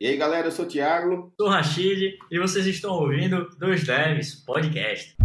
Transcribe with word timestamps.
E 0.00 0.06
aí, 0.06 0.16
galera, 0.16 0.46
eu 0.46 0.52
sou 0.52 0.64
o 0.64 0.68
Thiago. 0.68 1.32
Sou 1.36 1.48
o 1.48 1.50
Rashid 1.50 2.18
e 2.30 2.38
vocês 2.38 2.64
estão 2.66 2.92
ouvindo 2.92 3.48
Dois 3.58 3.84
Devs 3.84 4.32
Podcast. 4.32 5.16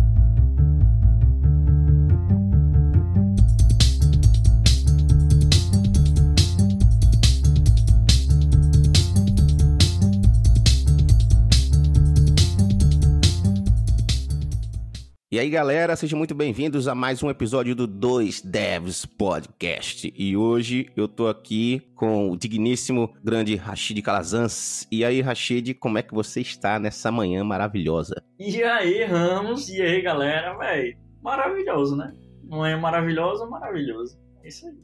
E 15.33 15.39
aí, 15.39 15.49
galera, 15.49 15.95
sejam 15.95 16.15
muito 16.15 16.35
bem-vindos 16.35 16.87
a 16.87 16.93
mais 16.93 17.23
um 17.23 17.27
episódio 17.27 17.73
do 17.73 17.87
Dois 17.87 18.39
Devs 18.39 19.03
Podcast. 19.03 20.13
E 20.15 20.37
hoje 20.37 20.91
eu 20.95 21.07
tô 21.07 21.27
aqui 21.27 21.81
com 21.95 22.29
o 22.29 22.37
digníssimo 22.37 23.11
grande 23.23 23.55
Rashid 23.55 23.99
Calazans. 24.03 24.87
E 24.91 25.03
aí, 25.03 25.21
Rashid, 25.21 25.73
como 25.73 25.97
é 25.97 26.03
que 26.03 26.13
você 26.13 26.41
está 26.41 26.77
nessa 26.77 27.11
manhã 27.11 27.43
maravilhosa? 27.43 28.21
E 28.37 28.61
aí, 28.61 29.03
Ramos, 29.05 29.69
e 29.69 29.81
aí, 29.81 30.03
galera, 30.03 30.55
velho, 30.55 30.95
maravilhoso, 31.19 31.95
né? 31.95 32.13
Manhã 32.43 32.77
maravilhosa, 32.77 33.47
maravilhoso. 33.47 34.19
É 34.43 34.47
isso 34.49 34.67
aí. 34.67 34.77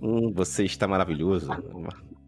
Hum, 0.00 0.32
você 0.32 0.62
está 0.62 0.86
maravilhoso. 0.86 1.48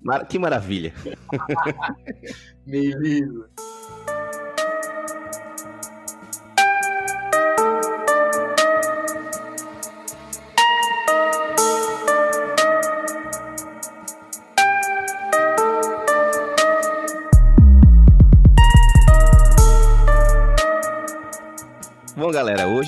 Mar 0.03 0.27
que 0.27 0.37
maravilha. 0.37 0.93
Meio 2.67 2.99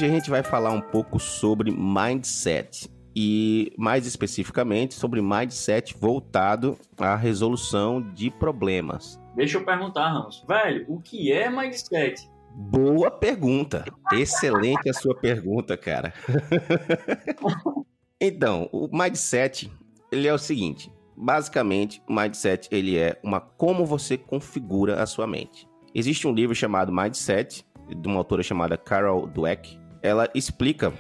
hoje 0.00 0.06
a 0.06 0.14
gente 0.14 0.30
vai 0.30 0.42
falar 0.42 0.70
um 0.70 0.80
pouco 0.80 1.20
sobre 1.20 1.70
mindset 1.70 2.88
e 3.14 3.70
mais 3.76 4.06
especificamente 4.06 4.94
sobre 4.94 5.20
mindset 5.20 5.94
voltado 5.94 6.78
à 6.96 7.14
resolução 7.14 8.00
de 8.00 8.30
problemas. 8.30 9.20
Deixa 9.36 9.58
eu 9.58 9.64
perguntar, 9.64 10.08
Ramos. 10.08 10.42
Velho, 10.48 10.86
o 10.88 11.02
que 11.02 11.30
é 11.30 11.50
mindset? 11.50 12.30
Boa 12.54 13.10
pergunta. 13.10 13.84
Excelente 14.10 14.88
a 14.88 14.94
sua 14.94 15.14
pergunta, 15.14 15.76
cara. 15.76 16.14
então, 18.18 18.70
o 18.72 18.88
mindset, 18.90 19.70
ele 20.10 20.26
é 20.26 20.32
o 20.32 20.38
seguinte, 20.38 20.90
basicamente, 21.14 22.02
o 22.08 22.14
mindset 22.14 22.68
ele 22.72 22.96
é 22.96 23.20
uma 23.22 23.38
como 23.38 23.84
você 23.84 24.16
configura 24.16 25.02
a 25.02 25.04
sua 25.04 25.26
mente. 25.26 25.68
Existe 25.94 26.26
um 26.26 26.32
livro 26.32 26.54
chamado 26.54 26.90
Mindset 26.90 27.66
de 27.94 28.08
uma 28.08 28.18
autora 28.18 28.42
chamada 28.42 28.78
Carol 28.78 29.26
Dweck. 29.26 29.79
Ela 30.02 30.28
explica 30.34 30.92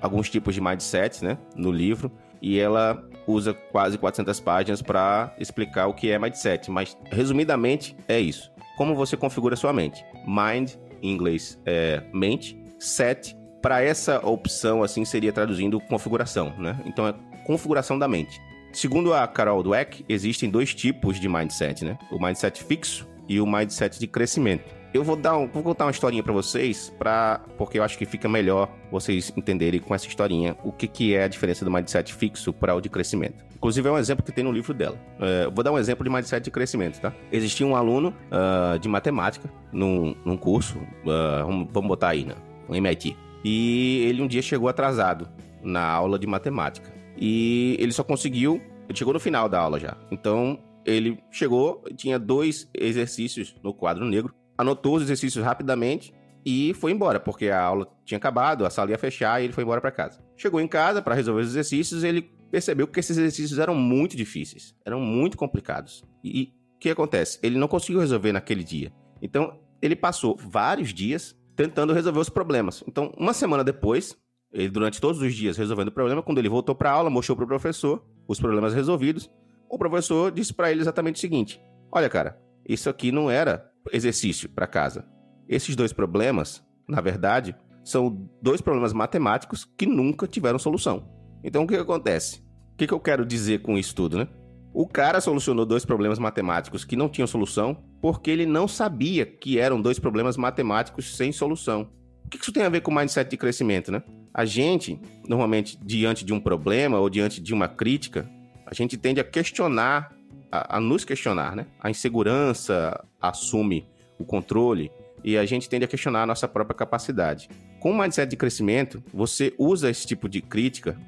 alguns 0.00 0.28
tipos 0.28 0.54
de 0.54 0.60
mindset, 0.60 1.24
né, 1.24 1.38
no 1.56 1.72
livro, 1.72 2.12
e 2.40 2.58
ela 2.58 3.02
usa 3.26 3.54
quase 3.54 3.96
400 3.96 4.38
páginas 4.40 4.82
para 4.82 5.34
explicar 5.38 5.86
o 5.86 5.94
que 5.94 6.10
é 6.10 6.18
mindset, 6.18 6.70
mas 6.70 6.96
resumidamente 7.10 7.96
é 8.06 8.20
isso. 8.20 8.52
Como 8.76 8.94
você 8.94 9.16
configura 9.16 9.56
sua 9.56 9.72
mente? 9.72 10.04
Mind, 10.26 10.72
em 11.02 11.10
inglês, 11.10 11.58
é 11.64 12.02
mente, 12.12 12.62
set, 12.78 13.36
para 13.62 13.82
essa 13.82 14.18
opção 14.26 14.82
assim 14.82 15.06
seria 15.06 15.32
traduzindo 15.32 15.80
configuração, 15.80 16.52
né? 16.58 16.78
Então 16.84 17.08
é 17.08 17.14
configuração 17.46 17.98
da 17.98 18.06
mente. 18.06 18.38
Segundo 18.74 19.14
a 19.14 19.26
Carol 19.26 19.62
Dweck, 19.62 20.04
existem 20.08 20.50
dois 20.50 20.74
tipos 20.74 21.18
de 21.18 21.28
mindset, 21.28 21.84
né? 21.84 21.96
O 22.10 22.22
mindset 22.22 22.62
fixo 22.62 23.08
e 23.28 23.40
o 23.40 23.46
mindset 23.46 23.98
de 23.98 24.06
crescimento. 24.06 24.74
Eu 24.94 25.02
vou 25.02 25.16
dar 25.16 25.36
um, 25.36 25.48
vou 25.48 25.60
contar 25.60 25.86
uma 25.86 25.90
historinha 25.90 26.22
para 26.22 26.32
vocês, 26.32 26.94
para 26.96 27.40
porque 27.58 27.80
eu 27.80 27.82
acho 27.82 27.98
que 27.98 28.06
fica 28.06 28.28
melhor 28.28 28.70
vocês 28.92 29.32
entenderem 29.36 29.80
com 29.80 29.92
essa 29.92 30.06
historinha 30.06 30.56
o 30.62 30.70
que, 30.70 30.86
que 30.86 31.16
é 31.16 31.24
a 31.24 31.28
diferença 31.28 31.64
do 31.64 31.70
mindset 31.70 32.14
fixo 32.14 32.52
para 32.52 32.72
o 32.76 32.80
de 32.80 32.88
crescimento. 32.88 33.44
Inclusive 33.56 33.88
é 33.88 33.90
um 33.90 33.98
exemplo 33.98 34.24
que 34.24 34.30
tem 34.30 34.44
no 34.44 34.52
livro 34.52 34.72
dela. 34.72 34.96
É, 35.18 35.50
vou 35.50 35.64
dar 35.64 35.72
um 35.72 35.78
exemplo 35.78 36.04
de 36.04 36.10
mindset 36.10 36.44
de 36.44 36.50
crescimento, 36.52 37.00
tá? 37.00 37.12
Existia 37.32 37.66
um 37.66 37.74
aluno 37.74 38.14
uh, 38.30 38.78
de 38.78 38.88
matemática 38.88 39.50
num, 39.72 40.14
num 40.24 40.36
curso, 40.36 40.78
uh, 40.78 41.66
vamos, 41.72 41.88
botar 41.88 42.10
aí, 42.10 42.24
né? 42.24 42.36
No 42.68 42.76
MIT. 42.76 43.16
E 43.44 44.06
ele 44.08 44.22
um 44.22 44.28
dia 44.28 44.42
chegou 44.42 44.68
atrasado 44.68 45.28
na 45.60 45.82
aula 45.82 46.20
de 46.20 46.26
matemática. 46.28 46.88
E 47.16 47.76
ele 47.80 47.90
só 47.90 48.04
conseguiu, 48.04 48.62
ele 48.88 48.96
chegou 48.96 49.12
no 49.12 49.18
final 49.18 49.48
da 49.48 49.58
aula 49.58 49.80
já. 49.80 49.96
Então 50.12 50.56
ele 50.86 51.18
chegou, 51.32 51.82
tinha 51.96 52.16
dois 52.16 52.70
exercícios 52.72 53.56
no 53.60 53.74
quadro 53.74 54.04
negro 54.04 54.32
anotou 54.56 54.96
os 54.96 55.02
exercícios 55.02 55.44
rapidamente 55.44 56.14
e 56.44 56.74
foi 56.74 56.92
embora, 56.92 57.18
porque 57.18 57.48
a 57.48 57.60
aula 57.60 57.88
tinha 58.04 58.18
acabado, 58.18 58.66
a 58.66 58.70
sala 58.70 58.90
ia 58.90 58.98
fechar 58.98 59.40
e 59.40 59.44
ele 59.44 59.52
foi 59.52 59.64
embora 59.64 59.80
para 59.80 59.90
casa. 59.90 60.22
Chegou 60.36 60.60
em 60.60 60.68
casa 60.68 61.00
para 61.00 61.14
resolver 61.14 61.40
os 61.40 61.48
exercícios, 61.48 62.04
ele 62.04 62.22
percebeu 62.50 62.86
que 62.86 63.00
esses 63.00 63.16
exercícios 63.16 63.58
eram 63.58 63.74
muito 63.74 64.16
difíceis, 64.16 64.76
eram 64.84 65.00
muito 65.00 65.36
complicados. 65.36 66.04
E 66.22 66.52
o 66.76 66.78
que 66.78 66.90
acontece? 66.90 67.38
Ele 67.42 67.58
não 67.58 67.66
conseguiu 67.66 68.00
resolver 68.00 68.32
naquele 68.32 68.62
dia. 68.62 68.92
Então, 69.22 69.58
ele 69.80 69.96
passou 69.96 70.36
vários 70.36 70.92
dias 70.92 71.34
tentando 71.56 71.92
resolver 71.92 72.20
os 72.20 72.28
problemas. 72.28 72.84
Então, 72.86 73.12
uma 73.16 73.32
semana 73.32 73.64
depois, 73.64 74.16
ele 74.52 74.68
durante 74.68 75.00
todos 75.00 75.20
os 75.20 75.34
dias 75.34 75.56
resolvendo 75.56 75.88
o 75.88 75.92
problema, 75.92 76.22
quando 76.22 76.38
ele 76.38 76.48
voltou 76.48 76.74
para 76.74 76.90
a 76.90 76.92
aula, 76.92 77.08
mostrou 77.08 77.36
para 77.36 77.44
o 77.44 77.48
professor 77.48 78.04
os 78.28 78.38
problemas 78.38 78.74
resolvidos, 78.74 79.30
o 79.68 79.78
professor 79.78 80.30
disse 80.30 80.52
para 80.52 80.70
ele 80.70 80.80
exatamente 80.80 81.16
o 81.16 81.20
seguinte: 81.20 81.60
"Olha, 81.90 82.08
cara, 82.08 82.38
isso 82.68 82.88
aqui 82.88 83.10
não 83.10 83.30
era 83.30 83.70
exercício 83.92 84.48
para 84.48 84.66
casa. 84.66 85.06
Esses 85.48 85.76
dois 85.76 85.92
problemas, 85.92 86.64
na 86.88 87.00
verdade, 87.00 87.54
são 87.84 88.28
dois 88.40 88.60
problemas 88.60 88.92
matemáticos 88.92 89.64
que 89.76 89.86
nunca 89.86 90.26
tiveram 90.26 90.58
solução. 90.58 91.08
Então 91.42 91.64
o 91.64 91.66
que, 91.66 91.74
que 91.74 91.80
acontece? 91.80 92.38
O 92.72 92.76
que, 92.76 92.86
que 92.86 92.94
eu 92.94 93.00
quero 93.00 93.24
dizer 93.26 93.62
com 93.62 93.76
isso 93.76 93.94
tudo, 93.94 94.18
né? 94.18 94.28
O 94.72 94.88
cara 94.88 95.20
solucionou 95.20 95.64
dois 95.64 95.84
problemas 95.84 96.18
matemáticos 96.18 96.84
que 96.84 96.96
não 96.96 97.08
tinham 97.08 97.26
solução 97.26 97.84
porque 98.00 98.30
ele 98.30 98.44
não 98.44 98.66
sabia 98.66 99.24
que 99.24 99.58
eram 99.58 99.80
dois 99.80 99.98
problemas 99.98 100.36
matemáticos 100.36 101.16
sem 101.16 101.30
solução. 101.30 101.90
O 102.24 102.28
que 102.28 102.38
isso 102.38 102.52
tem 102.52 102.64
a 102.64 102.68
ver 102.68 102.80
com 102.80 102.92
mindset 102.92 103.30
de 103.30 103.36
crescimento, 103.36 103.92
né? 103.92 104.02
A 104.32 104.44
gente, 104.44 105.00
normalmente, 105.28 105.78
diante 105.80 106.24
de 106.24 106.32
um 106.32 106.40
problema 106.40 106.98
ou 106.98 107.08
diante 107.08 107.40
de 107.40 107.54
uma 107.54 107.68
crítica, 107.68 108.28
a 108.66 108.74
gente 108.74 108.96
tende 108.96 109.20
a 109.20 109.24
questionar 109.24 110.10
a, 110.50 110.78
a 110.78 110.80
nos 110.80 111.04
questionar, 111.04 111.54
né? 111.54 111.66
A 111.80 111.90
insegurança 111.90 113.04
assume 113.28 113.86
o 114.18 114.24
controle 114.24 114.90
e 115.22 115.36
a 115.36 115.44
gente 115.44 115.68
tende 115.68 115.84
a 115.84 115.88
questionar 115.88 116.22
a 116.22 116.26
nossa 116.26 116.46
própria 116.46 116.76
capacidade. 116.76 117.48
Com 117.80 117.92
o 117.92 117.98
mindset 117.98 118.28
de 118.28 118.36
crescimento, 118.36 119.02
você 119.12 119.54
usa 119.58 119.90
esse 119.90 120.06
tipo 120.06 120.28
de 120.28 120.40
crítica 120.40 120.98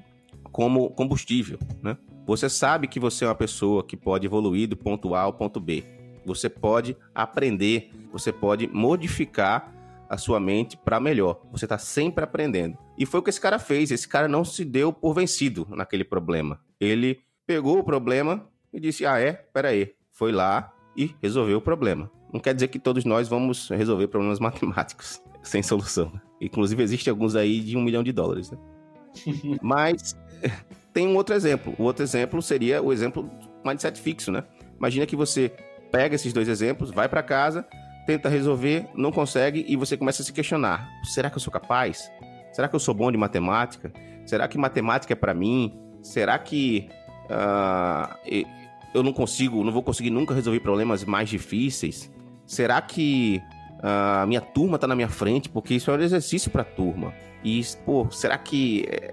como 0.50 0.91
combustível, 0.91 1.59
né? 1.82 1.97
Você 2.26 2.49
sabe 2.49 2.88
que 2.88 2.99
você 2.99 3.25
é 3.25 3.28
uma 3.28 3.34
pessoa 3.34 3.84
que 3.84 3.97
pode 3.97 4.26
evoluir 4.26 4.69
do 4.69 4.76
ponto 4.76 5.15
A 5.15 5.21
ao 5.21 5.32
ponto 5.32 5.60
B. 5.60 5.84
Você 6.25 6.49
pode 6.49 6.97
aprender, 7.15 7.91
você 8.10 8.32
pode 8.32 8.66
modificar 8.66 9.72
a 10.09 10.19
sua 10.19 10.41
mente 10.41 10.76
para 10.76 10.99
melhor. 10.99 11.41
Você 11.53 11.66
está 11.66 11.78
sempre 11.78 12.25
aprendendo. 12.25 12.76
E 12.99 13.06
foi 13.06 13.21
o 13.21 13.22
que 13.22 13.31
esse 13.31 13.41
cara 13.41 13.60
fez. 13.60 13.93
Esse 13.93 14.09
cara 14.09 14.26
não 14.26 14.44
se 14.44 14.65
deu 14.65 14.93
por 14.93 15.15
vencido 15.15 15.69
naquele 15.71 16.03
problema. 16.03 16.60
Ele 16.81 17.21
pegou 17.47 17.78
o 17.78 17.84
problema, 17.84 18.49
e 18.76 18.81
disse: 18.81 19.06
Ah, 19.06 19.19
é? 19.19 19.32
Pera 19.32 19.69
aí. 19.71 19.94
Foi 20.10 20.31
lá 20.31 20.72
e 20.96 21.14
resolveu 21.22 21.58
o 21.58 21.60
problema. 21.60 22.10
Não 22.32 22.40
quer 22.40 22.54
dizer 22.54 22.68
que 22.68 22.78
todos 22.78 23.04
nós 23.04 23.28
vamos 23.28 23.68
resolver 23.70 24.08
problemas 24.08 24.38
matemáticos 24.38 25.22
sem 25.42 25.62
solução. 25.62 26.12
Inclusive, 26.40 26.82
existem 26.82 27.10
alguns 27.10 27.36
aí 27.36 27.60
de 27.60 27.76
um 27.76 27.82
milhão 27.82 28.02
de 28.02 28.12
dólares. 28.12 28.50
Né? 28.50 28.58
Mas 29.62 30.16
tem 30.92 31.06
um 31.06 31.16
outro 31.16 31.34
exemplo. 31.34 31.74
O 31.78 31.84
outro 31.84 32.02
exemplo 32.02 32.40
seria 32.42 32.82
o 32.82 32.92
exemplo 32.92 33.22
do 33.22 33.68
mindset 33.68 34.00
fixo, 34.00 34.30
né? 34.30 34.44
Imagina 34.78 35.06
que 35.06 35.16
você 35.16 35.52
pega 35.90 36.14
esses 36.14 36.32
dois 36.32 36.48
exemplos, 36.48 36.90
vai 36.90 37.08
para 37.08 37.22
casa, 37.22 37.66
tenta 38.06 38.28
resolver, 38.28 38.87
não 38.94 39.10
consegue 39.10 39.64
e 39.69 39.76
você 39.76 39.96
começa 39.96 40.22
a 40.22 40.25
se 40.25 40.32
questionar: 40.32 40.88
será 41.04 41.31
que 41.31 41.37
eu 41.37 41.40
sou 41.40 41.52
capaz? 41.52 42.10
Será 42.52 42.69
que 42.69 42.75
eu 42.75 42.81
sou 42.81 42.94
bom 42.94 43.10
de 43.10 43.19
matemática? 43.19 43.92
Será 44.25 44.49
que 44.49 44.56
matemática 44.56 45.12
é 45.12 45.16
para 45.16 45.34
mim? 45.34 45.78
Será 46.02 46.38
que 46.38 46.88
uh, 47.25 48.16
eu 48.96 49.02
não 49.02 49.12
consigo, 49.12 49.62
não 49.62 49.72
vou 49.72 49.82
conseguir 49.82 50.10
nunca 50.10 50.34
resolver 50.34 50.60
problemas 50.60 51.04
mais 51.04 51.28
difíceis? 51.28 52.10
Será 52.46 52.81
que 52.81 53.43
ah, 53.82 54.22
a 54.22 54.26
minha 54.26 54.40
turma 54.40 54.78
tá 54.78 54.87
na 54.87 54.94
minha 54.94 55.08
frente? 55.08 55.50
Porque 55.50 55.75
isso 55.75 55.90
é 55.90 55.94
um 55.94 56.00
exercício 56.00 56.50
para 56.50 56.64
turma. 56.64 57.12
E, 57.44 57.62
pô, 57.84 58.10
será 58.10 58.38
que 58.38 58.87
é, 58.88 59.12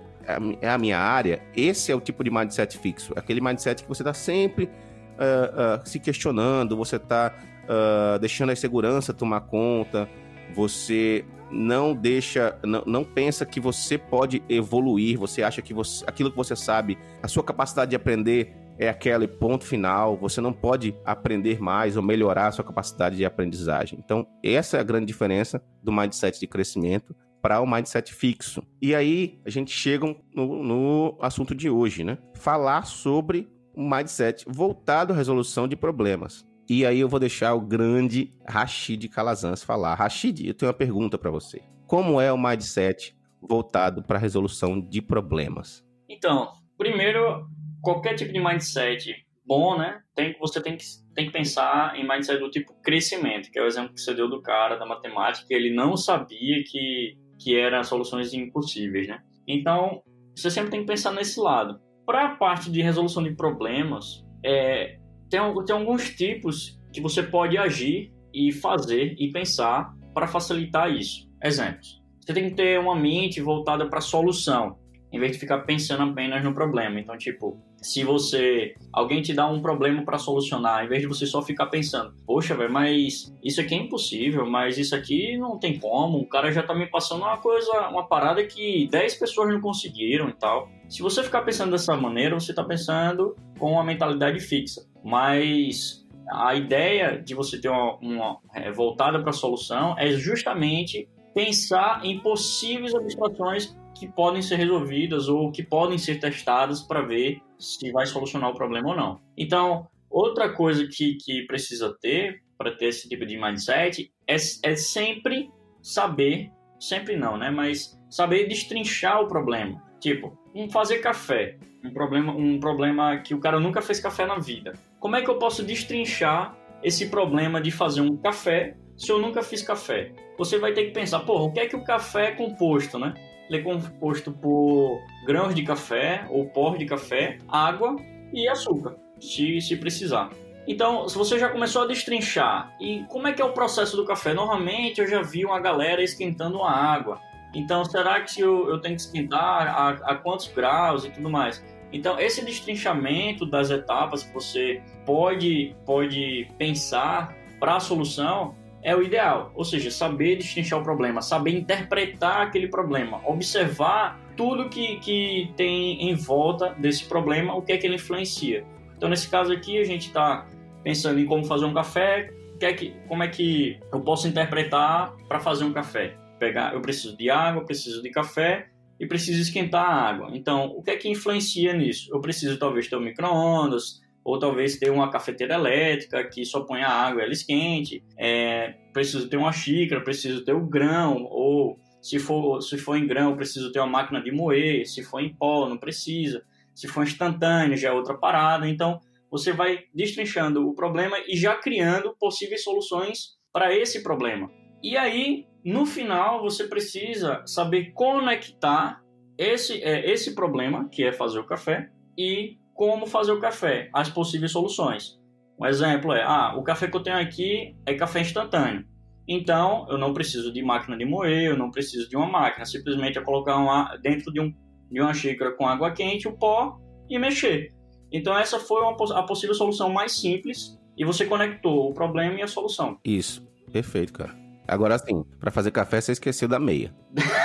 é 0.62 0.70
a 0.70 0.78
minha 0.78 0.98
área? 0.98 1.42
Esse 1.56 1.92
é 1.92 1.96
o 1.96 2.00
tipo 2.00 2.24
de 2.24 2.32
mindset 2.32 2.78
fixo. 2.78 3.14
Aquele 3.18 3.42
mindset 3.42 3.84
que 3.84 3.90
você 3.90 4.04
tá 4.04 4.14
sempre 4.14 4.66
uh, 4.66 5.82
uh, 5.84 5.88
se 5.88 6.00
questionando, 6.00 6.78
você 6.78 6.98
tá 6.98 7.34
uh, 7.66 8.18
deixando 8.20 8.52
a 8.52 8.54
insegurança 8.54 9.14
tomar 9.14 9.42
conta, 9.42 10.08
você 10.56 11.26
não 11.52 11.94
deixa, 11.94 12.58
não, 12.64 12.84
não, 12.86 13.04
pensa 13.04 13.46
que 13.46 13.60
você 13.60 13.98
pode 13.98 14.42
evoluir, 14.48 15.20
você 15.20 15.44
acha 15.44 15.62
que 15.62 15.74
você, 15.74 16.04
aquilo 16.08 16.32
que 16.32 16.38
você 16.38 16.56
sabe, 16.56 16.98
a 17.22 17.28
sua 17.28 17.44
capacidade 17.44 17.90
de 17.90 17.96
aprender 17.96 18.63
é 18.78 18.90
aquele 18.90 19.28
ponto 19.28 19.64
final, 19.66 20.18
você 20.18 20.42
não 20.42 20.54
pode 20.54 20.96
aprender 21.06 21.60
mais 21.60 21.96
ou 21.96 22.04
melhorar 22.04 22.48
a 22.48 22.52
sua 22.52 22.64
capacidade 22.64 23.16
de 23.16 23.26
aprendizagem. 23.26 24.00
Então, 24.04 24.26
essa 24.44 24.78
é 24.78 24.80
a 24.80 24.84
grande 24.84 25.06
diferença 25.06 25.64
do 25.82 25.92
mindset 25.92 26.40
de 26.40 26.48
crescimento 26.48 27.16
para 27.42 27.60
o 27.60 27.68
mindset 27.68 28.14
fixo. 28.14 28.64
E 28.82 28.96
aí 28.96 29.40
a 29.46 29.50
gente 29.50 29.72
chega 29.72 30.16
no, 30.34 30.64
no 30.64 31.18
assunto 31.22 31.54
de 31.54 31.70
hoje, 31.70 32.04
né? 32.04 32.18
Falar 32.36 32.86
sobre 32.86 33.50
um 33.76 33.90
mindset 33.90 34.46
voltado 34.48 35.12
à 35.12 35.16
resolução 35.16 35.68
de 35.68 35.76
problemas. 35.76 36.46
E 36.70 36.86
aí 36.86 37.00
eu 37.02 37.10
vou 37.10 37.20
deixar 37.20 37.54
o 37.54 37.60
grande 37.60 38.34
Rashid 38.48 39.10
Calazans 39.10 39.64
falar. 39.64 39.96
Rashid, 39.96 40.48
eu 40.48 40.54
tenho 40.54 40.70
uma 40.70 40.78
pergunta 40.78 41.18
para 41.18 41.30
você. 41.30 41.62
Como 41.86 42.20
é 42.22 42.32
o 42.32 42.38
mindset 42.38 43.16
voltado 43.42 44.02
para 44.02 44.18
a 44.18 44.22
resolução 44.22 44.80
de 44.80 45.02
problemas? 45.02 45.84
Então, 46.08 46.50
primeiro, 46.78 47.46
qualquer 47.84 48.16
tipo 48.16 48.32
de 48.32 48.40
mindset 48.40 49.14
bom, 49.46 49.78
né? 49.78 50.02
Tem, 50.16 50.36
você 50.40 50.64
tem 50.64 50.78
que, 50.78 50.86
tem 51.14 51.26
que 51.28 51.34
pensar 51.34 51.96
em 51.98 52.08
mindset 52.08 52.40
do 52.40 52.50
tipo 52.50 52.74
crescimento, 52.82 53.52
que 53.52 53.60
é 53.60 53.62
o 53.62 53.68
exemplo 53.68 53.94
que 53.94 54.00
você 54.00 54.14
deu 54.14 54.30
do 54.30 54.42
cara 54.42 54.78
da 54.78 54.86
matemática, 54.86 55.54
ele 55.54 55.70
não 55.70 55.98
sabia 55.98 56.64
que, 56.66 57.18
que 57.38 57.56
eram 57.56 57.84
soluções 57.84 58.34
impossíveis, 58.34 59.08
né? 59.08 59.22
Então, 59.46 60.02
você 60.36 60.50
sempre 60.50 60.72
tem 60.72 60.80
que 60.80 60.88
pensar 60.88 61.12
nesse 61.12 61.40
lado. 61.40 61.80
Para 62.06 62.26
a 62.26 62.36
parte 62.36 62.72
de 62.72 62.82
resolução 62.82 63.22
de 63.22 63.36
problemas, 63.36 64.26
é, 64.44 64.98
tem, 65.30 65.40
tem 65.66 65.76
alguns 65.76 66.10
tipos 66.16 66.80
que 66.94 67.02
você 67.02 67.22
pode 67.22 67.58
agir 67.58 68.14
e 68.34 68.52
fazer 68.54 69.16
e 69.20 69.30
pensar 69.30 69.94
para 70.14 70.28
facilitar 70.28 70.90
isso. 70.90 71.30
Exemplos. 71.44 72.02
Você 72.22 72.34
tem 72.34 72.50
que 72.50 72.56
ter 72.56 72.80
uma 72.80 72.96
mente 72.96 73.42
voltada 73.42 73.90
para 73.90 74.00
a 74.00 74.02
solução 74.02 74.78
em 75.14 75.20
vez 75.20 75.34
de 75.34 75.38
ficar 75.38 75.60
pensando 75.60 76.02
apenas 76.02 76.44
no 76.44 76.56
problema. 76.56 77.00
Então, 77.00 77.16
tipo, 77.16 77.62
se 77.78 78.04
você 78.04 78.74
alguém 78.92 79.22
te 79.22 79.32
dá 79.32 79.48
um 79.48 79.62
problema 79.62 80.04
para 80.04 80.18
solucionar, 80.18 80.84
em 80.84 80.88
vez 80.88 81.02
de 81.02 81.08
você 81.08 81.28
só 81.28 81.40
ficar 81.44 81.68
pensando, 81.68 82.12
poxa, 82.26 82.56
velho, 82.56 82.74
mas 82.74 83.32
isso 83.44 83.62
aqui 83.62 83.76
é 83.76 83.78
impossível, 83.78 84.50
mas 84.50 84.80
isso 84.80 84.96
aqui 84.96 85.38
não 85.38 85.60
tem 85.60 85.78
como, 85.80 86.18
o 86.18 86.28
cara 86.28 86.52
já 86.52 86.64
tá 86.64 86.74
me 86.74 86.88
passando 86.88 87.22
uma 87.22 87.38
coisa, 87.38 87.90
uma 87.90 88.08
parada 88.08 88.44
que 88.44 88.88
10 88.90 89.16
pessoas 89.16 89.50
não 89.50 89.62
conseguiram 89.62 90.30
e 90.30 90.34
tal. 90.34 90.68
Se 90.90 91.04
você 91.04 91.22
ficar 91.22 91.44
pensando 91.44 91.72
dessa 91.72 91.96
maneira, 91.96 92.34
você 92.34 92.52
tá 92.52 92.64
pensando 92.64 93.36
com 93.60 93.74
uma 93.74 93.84
mentalidade 93.84 94.40
fixa. 94.40 94.82
Mas 95.04 96.04
a 96.32 96.56
ideia 96.56 97.22
de 97.22 97.36
você 97.36 97.60
ter 97.62 97.70
uma, 97.70 97.98
uma 97.98 98.40
é, 98.56 98.72
voltada 98.72 99.20
para 99.20 99.30
a 99.30 99.34
solução 99.34 99.96
é 99.98 100.12
justamente 100.12 101.08
pensar 101.36 102.04
em 102.04 102.20
possíveis 102.20 102.94
obstruções 102.94 103.76
que 103.94 104.08
podem 104.08 104.42
ser 104.42 104.56
resolvidas 104.56 105.28
ou 105.28 105.52
que 105.52 105.64
podem 105.64 105.98
ser 105.98 106.20
testadas 106.20 106.82
para 106.82 107.02
ver 107.02 107.42
se 107.58 107.92
vai 107.92 108.06
solucionar 108.06 108.50
o 108.50 108.56
problema 108.56 108.90
ou 108.90 108.96
não. 108.96 109.22
Então, 109.38 109.88
outra 110.10 110.50
coisa 110.50 110.88
que, 110.88 111.16
que 111.16 111.46
precisa 111.46 111.96
ter 112.02 112.42
para 112.58 112.72
ter 112.72 112.88
esse 112.88 113.10
tipo 113.10 113.26
de 113.26 113.38
mindset 113.38 114.12
é, 114.28 114.36
é 114.36 114.76
sempre 114.76 115.50
saber, 115.82 116.52
sempre 116.80 117.16
não, 117.16 117.38
né? 117.38 117.50
Mas 117.50 118.00
saber 118.10 118.48
destrinchar 118.48 119.22
o 119.22 119.28
problema. 119.28 119.82
Tipo, 120.00 120.38
um 120.54 120.70
fazer 120.70 121.00
café, 121.00 121.58
um 121.84 121.92
problema, 121.92 122.34
um 122.34 122.60
problema 122.60 123.18
que 123.18 123.34
o 123.34 123.40
cara 123.40 123.60
nunca 123.60 123.82
fez 123.82 124.00
café 124.00 124.26
na 124.26 124.38
vida. 124.38 124.74
Como 125.00 125.16
é 125.16 125.22
que 125.22 125.30
eu 125.30 125.38
posso 125.38 125.64
destrinchar 125.64 126.58
esse 126.84 127.10
problema 127.10 127.62
de 127.62 127.72
fazer 127.72 128.02
um 128.02 128.18
café 128.18 128.78
se 128.96 129.12
eu 129.12 129.20
nunca 129.20 129.42
fiz 129.42 129.62
café? 129.62 130.12
Você 130.38 130.58
vai 130.58 130.74
ter 130.74 130.86
que 130.86 130.92
pensar, 130.92 131.22
porra, 131.22 131.44
o 131.44 131.52
que 131.52 131.60
é 131.60 131.68
que 131.68 131.76
o 131.76 131.84
café 131.84 132.30
é 132.30 132.32
composto, 132.32 133.00
né? 133.00 133.14
Ele 133.54 133.62
é 133.62 133.64
composto 133.64 134.32
por 134.32 135.00
grãos 135.28 135.54
de 135.54 135.62
café 135.62 136.26
ou 136.32 136.48
pó 136.48 136.76
de 136.76 136.86
café, 136.86 137.38
água 137.48 137.96
e 138.34 138.48
açúcar, 138.48 138.96
se, 139.20 139.62
se 139.62 139.78
precisar. 139.78 140.32
Então, 140.68 141.08
se 141.08 141.16
você 141.16 141.38
já 141.38 141.50
começou 141.50 141.84
a 141.84 141.86
destrinchar, 141.86 142.76
e 142.82 143.04
como 143.10 143.28
é 143.28 143.34
que 143.34 143.42
é 143.42 143.46
o 143.46 143.54
processo 143.54 143.96
do 143.96 144.06
café? 144.06 144.34
Normalmente 144.34 145.02
eu 145.02 145.08
já 145.08 145.22
vi 145.22 145.46
uma 145.46 145.60
galera 145.60 146.02
esquentando 146.02 146.64
a 146.64 146.72
água. 146.72 147.20
Então, 147.54 147.86
será 147.86 148.22
que 148.22 148.42
eu, 148.42 148.70
eu 148.70 148.80
tenho 148.80 148.96
que 148.96 149.02
esquentar 149.02 149.68
a, 149.68 149.90
a 149.90 150.16
quantos 150.16 150.48
graus 150.48 151.06
e 151.06 151.12
tudo 151.12 151.30
mais? 151.30 151.64
Então, 151.92 152.20
esse 152.20 152.44
destrinchamento 152.44 153.46
das 153.46 153.70
etapas 153.70 154.24
que 154.24 154.34
você 154.34 154.82
pode, 155.06 155.76
pode 155.86 156.48
pensar 156.58 157.36
para 157.60 157.76
a 157.76 157.80
solução 157.80 158.56
é 158.84 158.96
o 158.96 159.02
ideal. 159.02 159.52
Ou 159.56 159.64
seja, 159.64 159.90
saber 159.90 160.36
destrinchar 160.38 160.80
o 160.80 160.84
problema, 160.84 161.22
saber 161.22 161.52
interpretar 161.52 162.42
aquele 162.42 162.68
problema, 162.68 163.22
observar 163.26 164.20
tudo 164.36 164.70
que, 164.70 164.98
que 164.98 165.52
tem 165.56 166.10
em 166.10 166.16
volta 166.16 166.76
desse 166.78 167.06
problema, 167.06 167.56
o 167.56 167.62
que 167.62 167.72
é 167.72 167.78
que 167.78 167.88
ele 167.88 167.96
influencia. 167.96 168.66
Então, 168.98 169.10
nesse 169.10 169.30
caso 169.30 169.52
aqui, 169.52 169.78
a 169.80 169.84
gente 169.84 170.08
está 170.08 170.48
pensando 170.84 171.20
em 171.20 171.26
como 171.26 171.46
fazer 171.46 171.66
um 171.66 171.74
café, 171.74 172.30
que 172.60 172.66
é 172.66 172.74
que, 172.74 172.96
como 173.08 173.24
é 173.24 173.28
que 173.28 173.80
eu 173.92 174.02
posso 174.02 174.28
interpretar 174.28 175.16
para 175.28 175.40
fazer 175.40 175.64
um 175.64 175.74
café. 175.74 176.16
Pegar, 176.40 176.74
eu 176.74 176.82
preciso 176.82 177.16
de 177.16 177.30
água, 177.30 177.66
preciso 177.66 178.02
de 178.02 178.10
café 178.10 178.68
e 179.00 179.06
preciso 179.06 179.42
esquentar 179.42 179.86
a 179.86 180.10
água. 180.10 180.30
Então, 180.34 180.66
o 180.68 180.82
que 180.82 180.92
é 180.92 180.96
que 180.96 181.10
influencia 181.10 181.74
nisso? 181.74 182.10
Eu 182.14 182.20
preciso 182.20 182.58
talvez 182.58 182.88
ter 182.88 182.96
um 182.96 183.02
micro-ondas, 183.02 184.02
ou 184.24 184.40
talvez 184.40 184.78
ter 184.78 184.90
uma 184.90 185.10
cafeteira 185.10 185.56
elétrica 185.56 186.24
que 186.24 186.46
só 186.46 186.62
põe 186.62 186.82
a 186.82 186.90
água 186.90 187.22
e 187.22 187.24
ela 187.26 187.34
esquente. 187.34 188.04
É, 188.18 188.74
preciso 188.94 189.28
ter 189.28 189.38
uma 189.38 189.52
xícara, 189.52 190.04
preciso 190.04 190.44
ter 190.44 190.54
o 190.54 190.66
grão, 190.66 191.26
ou 191.30 191.78
se 192.02 192.20
for, 192.20 192.62
se 192.62 192.78
for 192.78 192.96
em 192.96 193.08
grão, 193.08 193.36
preciso 193.36 193.72
ter 193.72 193.80
uma 193.80 193.88
máquina 193.88 194.22
de 194.22 194.32
moer, 194.32 194.86
se 194.86 195.04
for 195.04 195.20
em 195.20 195.34
pó, 195.34 195.68
não 195.68 195.78
precisa. 195.78 196.44
Se 196.74 196.88
for 196.88 197.04
instantâneo, 197.04 197.78
já 197.78 197.90
é 197.90 197.92
outra 197.92 198.18
parada. 198.18 198.68
Então, 198.68 199.00
você 199.30 199.52
vai 199.52 199.86
destrinchando 199.94 200.68
o 200.68 200.74
problema 200.74 201.18
e 201.28 201.36
já 201.36 201.56
criando 201.56 202.16
possíveis 202.20 202.64
soluções 202.64 203.38
para 203.52 203.76
esse 203.76 204.04
problema. 204.04 204.50
E 204.82 204.98
aí, 204.98 205.46
no 205.64 205.86
final, 205.86 206.42
você 206.42 206.66
precisa 206.66 207.42
saber 207.46 207.94
conectar 207.94 209.02
esse, 209.38 209.82
é, 209.82 210.12
esse 210.12 210.36
problema, 210.36 210.90
que 210.90 211.04
é 211.04 211.14
fazer 211.14 211.40
o 211.40 211.46
café, 211.46 211.90
e 212.18 212.58
como 212.74 213.06
fazer 213.06 213.32
o 213.32 213.40
café, 213.40 213.90
as 213.94 214.10
possíveis 214.10 214.52
soluções. 214.52 215.20
Um 215.60 215.66
exemplo 215.66 216.14
é, 216.14 216.24
ah, 216.24 216.56
o 216.58 216.64
café 216.64 216.88
que 216.88 216.98
eu 216.98 217.04
tenho 217.04 217.18
aqui 217.18 217.76
é 217.86 217.94
café 217.94 218.22
instantâneo. 218.22 218.86
Então, 219.28 219.86
eu 219.90 219.98
não 219.98 220.14
preciso 220.14 220.52
de 220.52 220.62
máquina 220.62 220.98
de 220.98 221.06
moer, 221.06 221.52
eu 221.52 221.58
não 221.58 221.72
preciso 221.72 222.10
de 222.10 222.18
uma 222.18 222.28
máquina. 222.28 222.66
Simplesmente 222.66 223.18
é 223.18 223.22
colocar 223.22 223.56
uma, 223.58 223.96
dentro 223.98 224.34
de, 224.34 224.42
um, 224.42 224.54
de 224.92 225.02
uma 225.02 225.14
xícara 225.14 225.52
com 225.52 225.68
água 225.68 225.92
quente 225.92 226.28
o 226.28 226.34
pó 226.34 226.78
e 227.10 227.18
mexer. 227.18 227.74
Então, 228.12 228.38
essa 228.38 228.60
foi 228.60 228.82
uma, 228.82 228.96
a 229.18 229.24
possível 229.24 229.56
solução 229.56 229.90
mais 229.90 230.12
simples 230.20 230.78
e 230.98 231.06
você 231.06 231.26
conectou 231.26 231.90
o 231.90 231.94
problema 231.94 232.40
e 232.40 232.42
a 232.42 232.48
solução. 232.48 232.98
Isso, 233.04 233.48
perfeito, 233.72 234.14
cara. 234.14 234.36
Agora 234.68 234.98
sim, 234.98 235.24
para 235.40 235.52
fazer 235.52 235.72
café 235.72 236.00
você 236.00 236.14
esqueceu 236.14 236.48
da 236.48 236.60
meia. 236.60 236.94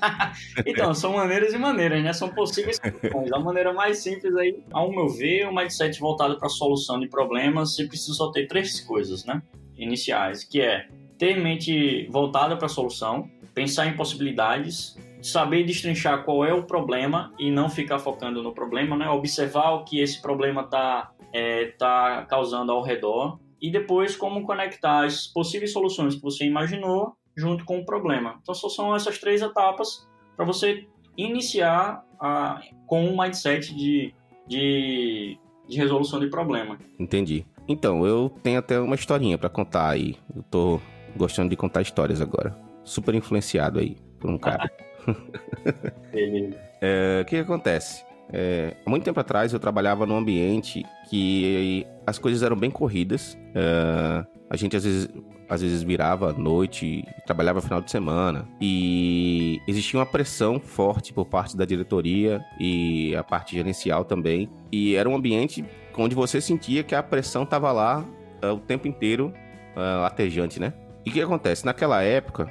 então, 0.66 0.94
são 0.94 1.14
maneiras 1.14 1.52
e 1.52 1.58
maneiras, 1.58 2.02
né? 2.02 2.12
São 2.12 2.28
possíveis 2.28 2.76
soluções. 2.76 3.32
A 3.32 3.38
maneira 3.38 3.72
mais 3.72 3.98
simples 3.98 4.34
aí, 4.36 4.62
ao 4.72 4.90
meu 4.90 5.08
ver, 5.08 5.46
o 5.48 5.54
mindset 5.54 5.98
voltado 6.00 6.38
para 6.38 6.46
a 6.46 6.50
solução 6.50 7.00
de 7.00 7.08
problemas, 7.08 7.74
você 7.74 7.86
precisa 7.86 8.14
só 8.14 8.30
ter 8.30 8.46
três 8.46 8.80
coisas, 8.80 9.24
né? 9.24 9.42
Iniciais, 9.76 10.44
que 10.44 10.60
é 10.60 10.88
ter 11.18 11.40
mente 11.40 12.06
voltada 12.10 12.56
para 12.56 12.66
a 12.66 12.68
solução, 12.68 13.30
pensar 13.54 13.86
em 13.86 13.96
possibilidades, 13.96 14.96
saber 15.22 15.64
destrinchar 15.64 16.24
qual 16.24 16.44
é 16.44 16.52
o 16.52 16.62
problema 16.62 17.32
e 17.38 17.50
não 17.50 17.68
ficar 17.68 17.98
focando 17.98 18.42
no 18.42 18.52
problema, 18.52 18.96
né? 18.96 19.08
Observar 19.08 19.72
o 19.72 19.84
que 19.84 20.00
esse 20.00 20.20
problema 20.20 20.62
está 20.62 21.12
é, 21.32 21.66
tá 21.78 22.26
causando 22.28 22.72
ao 22.72 22.82
redor 22.82 23.38
e 23.60 23.70
depois 23.70 24.14
como 24.14 24.44
conectar 24.44 25.04
as 25.04 25.26
possíveis 25.26 25.72
soluções 25.72 26.14
que 26.14 26.22
você 26.22 26.44
imaginou 26.44 27.16
junto 27.36 27.64
com 27.64 27.78
o 27.78 27.84
problema. 27.84 28.38
Então, 28.42 28.54
só 28.54 28.68
são 28.68 28.94
essas 28.94 29.18
três 29.18 29.42
etapas 29.42 30.08
para 30.36 30.44
você 30.44 30.86
iniciar 31.16 32.04
a, 32.20 32.60
com 32.86 33.04
um 33.04 33.20
mindset 33.20 33.74
de, 33.74 34.14
de, 34.46 35.38
de 35.68 35.76
resolução 35.76 36.18
de 36.20 36.28
problema. 36.28 36.78
Entendi. 36.98 37.44
Então, 37.68 38.06
eu 38.06 38.30
tenho 38.42 38.58
até 38.58 38.78
uma 38.78 38.94
historinha 38.94 39.36
para 39.36 39.48
contar 39.48 39.90
aí. 39.90 40.16
Eu 40.34 40.42
tô 40.44 40.80
gostando 41.16 41.50
de 41.50 41.56
contar 41.56 41.82
histórias 41.82 42.20
agora. 42.20 42.56
Super 42.84 43.14
influenciado 43.14 43.78
aí 43.78 43.96
por 44.20 44.30
um 44.30 44.38
cara. 44.38 44.70
Beleza. 46.12 46.58
É, 46.80 47.20
o 47.22 47.24
que 47.24 47.36
acontece? 47.36 48.04
É, 48.32 48.76
há 48.84 48.90
muito 48.90 49.04
tempo 49.04 49.18
atrás 49.20 49.52
eu 49.52 49.60
trabalhava 49.60 50.04
num 50.04 50.16
ambiente 50.16 50.84
que 51.08 51.86
as 52.06 52.18
coisas 52.18 52.42
eram 52.42 52.56
bem 52.56 52.70
corridas. 52.70 53.36
É, 53.54 54.26
a 54.50 54.56
gente 54.56 54.76
às 54.76 54.84
vezes 54.84 55.08
às 55.48 55.62
vezes 55.62 55.82
virava 55.82 56.30
à 56.30 56.32
noite, 56.32 57.04
trabalhava 57.24 57.60
final 57.60 57.80
de 57.80 57.88
semana 57.88 58.48
e 58.60 59.60
existia 59.68 60.00
uma 60.00 60.06
pressão 60.06 60.58
forte 60.58 61.12
por 61.12 61.24
parte 61.24 61.56
da 61.56 61.64
diretoria 61.64 62.44
e 62.58 63.14
a 63.14 63.22
parte 63.22 63.54
gerencial 63.54 64.04
também. 64.04 64.50
E 64.72 64.96
era 64.96 65.08
um 65.08 65.14
ambiente 65.14 65.64
onde 65.96 66.14
você 66.14 66.40
sentia 66.40 66.82
que 66.82 66.94
a 66.94 67.02
pressão 67.02 67.44
estava 67.44 67.70
lá 67.70 68.04
uh, 68.42 68.54
o 68.54 68.58
tempo 68.58 68.88
inteiro 68.88 69.32
uh, 69.76 70.02
latejante, 70.02 70.58
né? 70.58 70.74
E 71.04 71.10
o 71.10 71.12
que 71.12 71.22
acontece? 71.22 71.64
Naquela 71.64 72.02
época, 72.02 72.50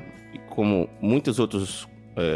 como 0.49 0.89
muitos 1.01 1.39
outros 1.39 1.87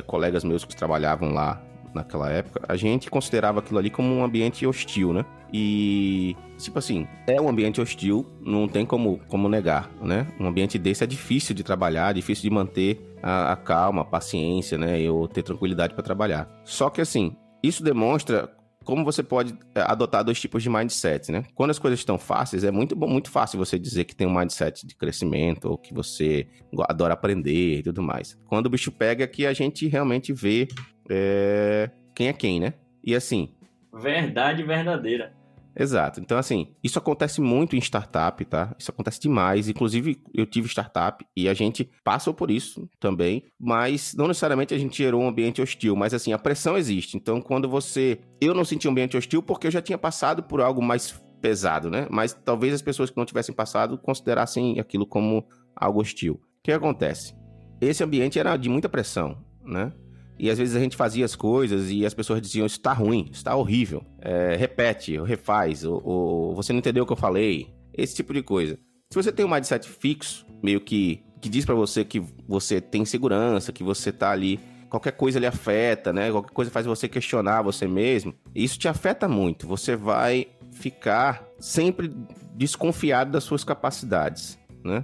colegas 0.06 0.44
meus 0.44 0.66
que 0.66 0.76
trabalhavam 0.76 1.32
lá 1.32 1.64
naquela 1.94 2.30
época, 2.30 2.62
a 2.68 2.76
gente 2.76 3.10
considerava 3.10 3.60
aquilo 3.60 3.80
ali 3.80 3.90
como 3.90 4.14
um 4.14 4.24
ambiente 4.24 4.66
hostil, 4.66 5.14
né? 5.14 5.26
E, 5.52 6.36
tipo 6.58 6.78
assim, 6.78 7.08
é 7.28 7.42
um 7.42 7.50
ambiente 7.50 7.82
hostil, 7.82 8.26
não 8.42 8.68
tem 8.68 8.86
como, 8.86 9.20
como 9.28 9.50
negar, 9.50 9.90
né? 10.02 10.28
Um 10.40 10.48
ambiente 10.48 10.78
desse 10.78 11.04
é 11.04 11.08
difícil 11.08 11.56
de 11.56 11.64
trabalhar, 11.64 12.14
difícil 12.14 12.44
de 12.44 12.50
manter 12.52 13.18
a, 13.22 13.54
a 13.54 13.56
calma, 13.56 14.02
a 14.04 14.06
paciência, 14.06 14.78
né? 14.78 15.10
Ou 15.10 15.28
ter 15.28 15.44
tranquilidade 15.44 15.94
para 15.94 16.04
trabalhar. 16.04 16.48
Só 16.64 16.90
que, 16.90 17.02
assim, 17.02 17.36
isso 17.64 17.84
demonstra 17.84 18.50
como 18.90 19.04
você 19.04 19.22
pode 19.22 19.56
é, 19.76 19.82
adotar 19.82 20.24
dois 20.24 20.40
tipos 20.40 20.64
de 20.64 20.70
mindset, 20.70 21.32
né? 21.32 21.44
Quando 21.54 21.70
as 21.70 21.78
coisas 21.78 22.00
estão 22.00 22.18
fáceis, 22.18 22.64
é 22.64 22.72
muito 22.72 22.96
bom, 22.96 23.08
muito 23.08 23.30
fácil 23.30 23.60
você 23.60 23.78
dizer 23.78 24.06
que 24.06 24.16
tem 24.16 24.26
um 24.26 24.34
mindset 24.36 24.88
de 24.88 24.96
crescimento 24.96 25.66
ou 25.66 25.78
que 25.78 25.94
você 25.94 26.48
adora 26.88 27.14
aprender 27.14 27.80
e 27.80 27.84
tudo 27.84 28.02
mais. 28.02 28.36
Quando 28.48 28.66
o 28.66 28.70
bicho 28.70 28.92
pega, 28.92 29.24
é 29.24 29.28
que 29.28 29.46
a 29.46 29.54
gente 29.54 29.88
realmente 29.88 30.34
vê 30.34 30.68
é, 31.10 31.90
quem 32.16 32.28
é 32.28 32.34
quem, 32.34 32.60
né? 32.60 32.74
E 33.04 33.16
assim. 33.16 33.50
Verdade 33.94 34.64
verdadeira. 34.64 35.34
Exato. 35.76 36.20
Então, 36.20 36.38
assim, 36.38 36.76
isso 36.84 37.00
acontece 37.00 37.40
muito 37.40 37.76
em 37.76 37.80
startup, 37.80 38.44
tá? 38.44 38.76
Isso 38.78 38.92
acontece 38.92 39.20
demais. 39.20 39.70
Inclusive, 39.70 40.22
eu 40.34 40.46
tive 40.46 40.68
startup 40.68 41.26
e 41.36 41.48
a 41.48 41.54
gente 41.54 41.90
passou 42.04 42.34
por 42.34 42.52
isso 42.52 42.90
também, 43.00 43.46
mas 43.58 44.14
não 44.14 44.28
necessariamente 44.28 44.74
a 44.74 44.78
gente 44.78 44.98
gerou 44.98 45.22
um 45.22 45.28
ambiente 45.30 45.62
hostil, 45.62 45.96
mas 45.96 46.14
assim, 46.14 46.34
a 46.34 46.38
pressão 46.38 46.78
existe. 46.78 47.16
Então, 47.16 47.42
quando 47.42 47.70
você. 47.70 48.20
Eu 48.42 48.54
não 48.54 48.66
senti 48.66 48.88
um 48.88 48.92
ambiente 48.92 49.16
hostil 49.16 49.42
porque 49.42 49.68
eu 49.68 49.72
já 49.72 49.82
tinha 49.82 49.98
passado 49.98 50.44
por 50.44 50.60
algo 50.60 50.82
mais 50.82 51.22
pesado, 51.42 51.90
né? 51.90 52.08
Mas 52.10 52.34
talvez 52.34 52.74
as 52.74 52.82
pessoas 52.82 53.10
que 53.10 53.18
não 53.18 53.26
tivessem 53.26 53.56
passado 53.56 53.98
considerassem 53.98 54.80
aquilo 54.80 55.06
como 55.06 55.48
algo 55.76 56.02
hostil. 56.02 56.34
O 56.34 56.62
que 56.62 56.72
acontece? 56.72 57.34
Esse 57.80 58.04
ambiente 58.04 58.38
era 58.38 58.58
de 58.58 58.68
muita 58.68 58.90
pressão, 58.90 59.38
né? 59.64 59.94
E 60.40 60.50
às 60.50 60.58
vezes 60.58 60.76
a 60.76 60.80
gente 60.80 60.96
fazia 60.96 61.26
as 61.26 61.36
coisas 61.36 61.92
e 61.92 62.06
as 62.06 62.14
pessoas 62.14 62.42
diziam: 62.42 62.66
Isso 62.66 62.80
tá 62.80 62.94
ruim, 62.94 63.30
isso 63.32 63.44
tá 63.44 63.56
horrível. 63.56 64.02
É, 64.22 64.56
repete, 64.56 65.20
ou 65.20 65.26
refaz, 65.26 65.84
ou, 65.84 66.02
ou, 66.04 66.56
você 66.56 66.72
não 66.72 66.80
entendeu 66.80 67.04
o 67.04 67.06
que 67.06 67.12
eu 67.12 67.18
falei. 67.18 67.68
Esse 67.94 68.16
tipo 68.16 68.34
de 68.34 68.42
coisa. 68.42 68.80
Se 69.12 69.22
você 69.22 69.32
tem 69.32 69.46
um 69.46 69.50
mindset 69.50 69.90
fixo, 69.90 70.46
meio 70.64 70.80
que, 70.80 71.22
que 71.42 71.50
diz 71.50 71.66
para 71.66 71.76
você 71.76 72.06
que 72.06 72.24
você 72.48 72.80
tem 72.80 73.04
segurança, 73.04 73.74
que 73.74 73.84
você 73.84 74.12
tá 74.12 74.32
ali, 74.32 74.60
qualquer 74.90 75.12
coisa 75.12 75.40
lhe 75.40 75.46
afeta, 75.46 76.14
né? 76.14 76.32
Qualquer 76.32 76.52
coisa 76.52 76.72
faz 76.72 76.86
você 76.86 77.10
questionar 77.10 77.62
você 77.62 77.88
mesmo. 77.88 78.34
Isso 78.56 78.80
te 78.80 78.88
afeta 78.88 79.28
muito. 79.28 79.68
Você 79.68 79.96
vai 79.96 80.48
ficar 80.72 81.46
sempre 81.60 82.14
desconfiado 82.56 83.32
das 83.32 83.44
suas 83.44 83.64
capacidades, 83.64 84.58
né? 84.84 85.04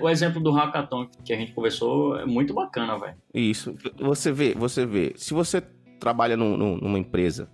O 0.00 0.08
exemplo 0.08 0.40
do 0.40 0.50
hackathon 0.50 1.08
que 1.24 1.32
a 1.32 1.36
gente 1.36 1.52
conversou 1.52 2.18
é 2.18 2.24
muito 2.24 2.52
bacana, 2.54 2.98
velho. 2.98 3.16
Isso. 3.32 3.74
Você 3.98 4.32
vê, 4.32 4.54
você 4.54 4.84
vê. 4.86 5.12
Se 5.16 5.34
você 5.34 5.62
trabalha 6.00 6.36
num, 6.36 6.56
numa 6.56 6.98
empresa 6.98 7.48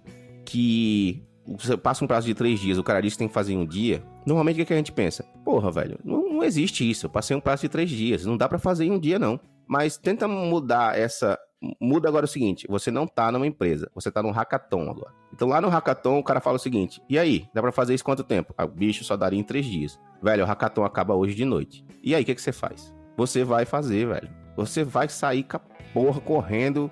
que 0.44 1.22
você 1.46 1.76
passa 1.76 2.04
um 2.04 2.08
prazo 2.08 2.26
de 2.26 2.34
três 2.34 2.60
dias, 2.60 2.78
o 2.78 2.82
cara 2.82 3.00
diz 3.00 3.14
que 3.14 3.18
tem 3.18 3.28
que 3.28 3.34
fazer 3.34 3.52
em 3.52 3.58
um 3.58 3.66
dia, 3.66 4.02
normalmente 4.26 4.60
o 4.60 4.66
que 4.66 4.72
a 4.72 4.76
gente 4.76 4.92
pensa? 4.92 5.24
Porra, 5.44 5.70
velho, 5.70 5.98
não, 6.04 6.34
não 6.34 6.44
existe 6.44 6.88
isso. 6.88 7.06
Eu 7.06 7.10
passei 7.10 7.36
um 7.36 7.40
prazo 7.40 7.62
de 7.62 7.68
três 7.68 7.90
dias, 7.90 8.24
não 8.24 8.36
dá 8.36 8.48
para 8.48 8.58
fazer 8.58 8.84
em 8.84 8.90
um 8.90 8.98
dia, 8.98 9.18
não. 9.18 9.38
Mas 9.66 9.96
tenta 9.96 10.26
mudar 10.26 10.98
essa. 10.98 11.38
Muda 11.78 12.08
agora 12.08 12.24
o 12.24 12.28
seguinte: 12.28 12.66
você 12.68 12.90
não 12.90 13.06
tá 13.06 13.30
numa 13.30 13.46
empresa, 13.46 13.90
você 13.94 14.10
tá 14.10 14.22
num 14.22 14.30
hackathon 14.30 14.90
agora. 14.90 15.12
Então 15.32 15.48
lá 15.48 15.60
no 15.60 15.68
hackathon 15.68 16.18
o 16.18 16.24
cara 16.24 16.40
fala 16.40 16.56
o 16.56 16.60
seguinte: 16.60 17.02
e 17.08 17.18
aí, 17.18 17.46
dá 17.52 17.60
pra 17.60 17.72
fazer 17.72 17.94
isso 17.94 18.04
quanto 18.04 18.24
tempo? 18.24 18.54
Ah, 18.56 18.64
o 18.64 18.68
bicho 18.68 19.04
só 19.04 19.16
daria 19.16 19.38
em 19.38 19.44
três 19.44 19.66
dias. 19.66 20.00
Velho, 20.22 20.44
o 20.44 20.46
hackathon 20.46 20.84
acaba 20.84 21.14
hoje 21.14 21.34
de 21.34 21.44
noite. 21.44 21.84
E 22.02 22.14
aí, 22.14 22.22
o 22.22 22.26
que, 22.26 22.34
que 22.34 22.42
você 22.42 22.52
faz? 22.52 22.94
Você 23.16 23.44
vai 23.44 23.66
fazer, 23.66 24.06
velho. 24.06 24.30
Você 24.56 24.84
vai 24.84 25.08
sair 25.08 25.42
com 25.42 25.58
a 25.58 25.60
porra 25.92 26.20
correndo, 26.20 26.90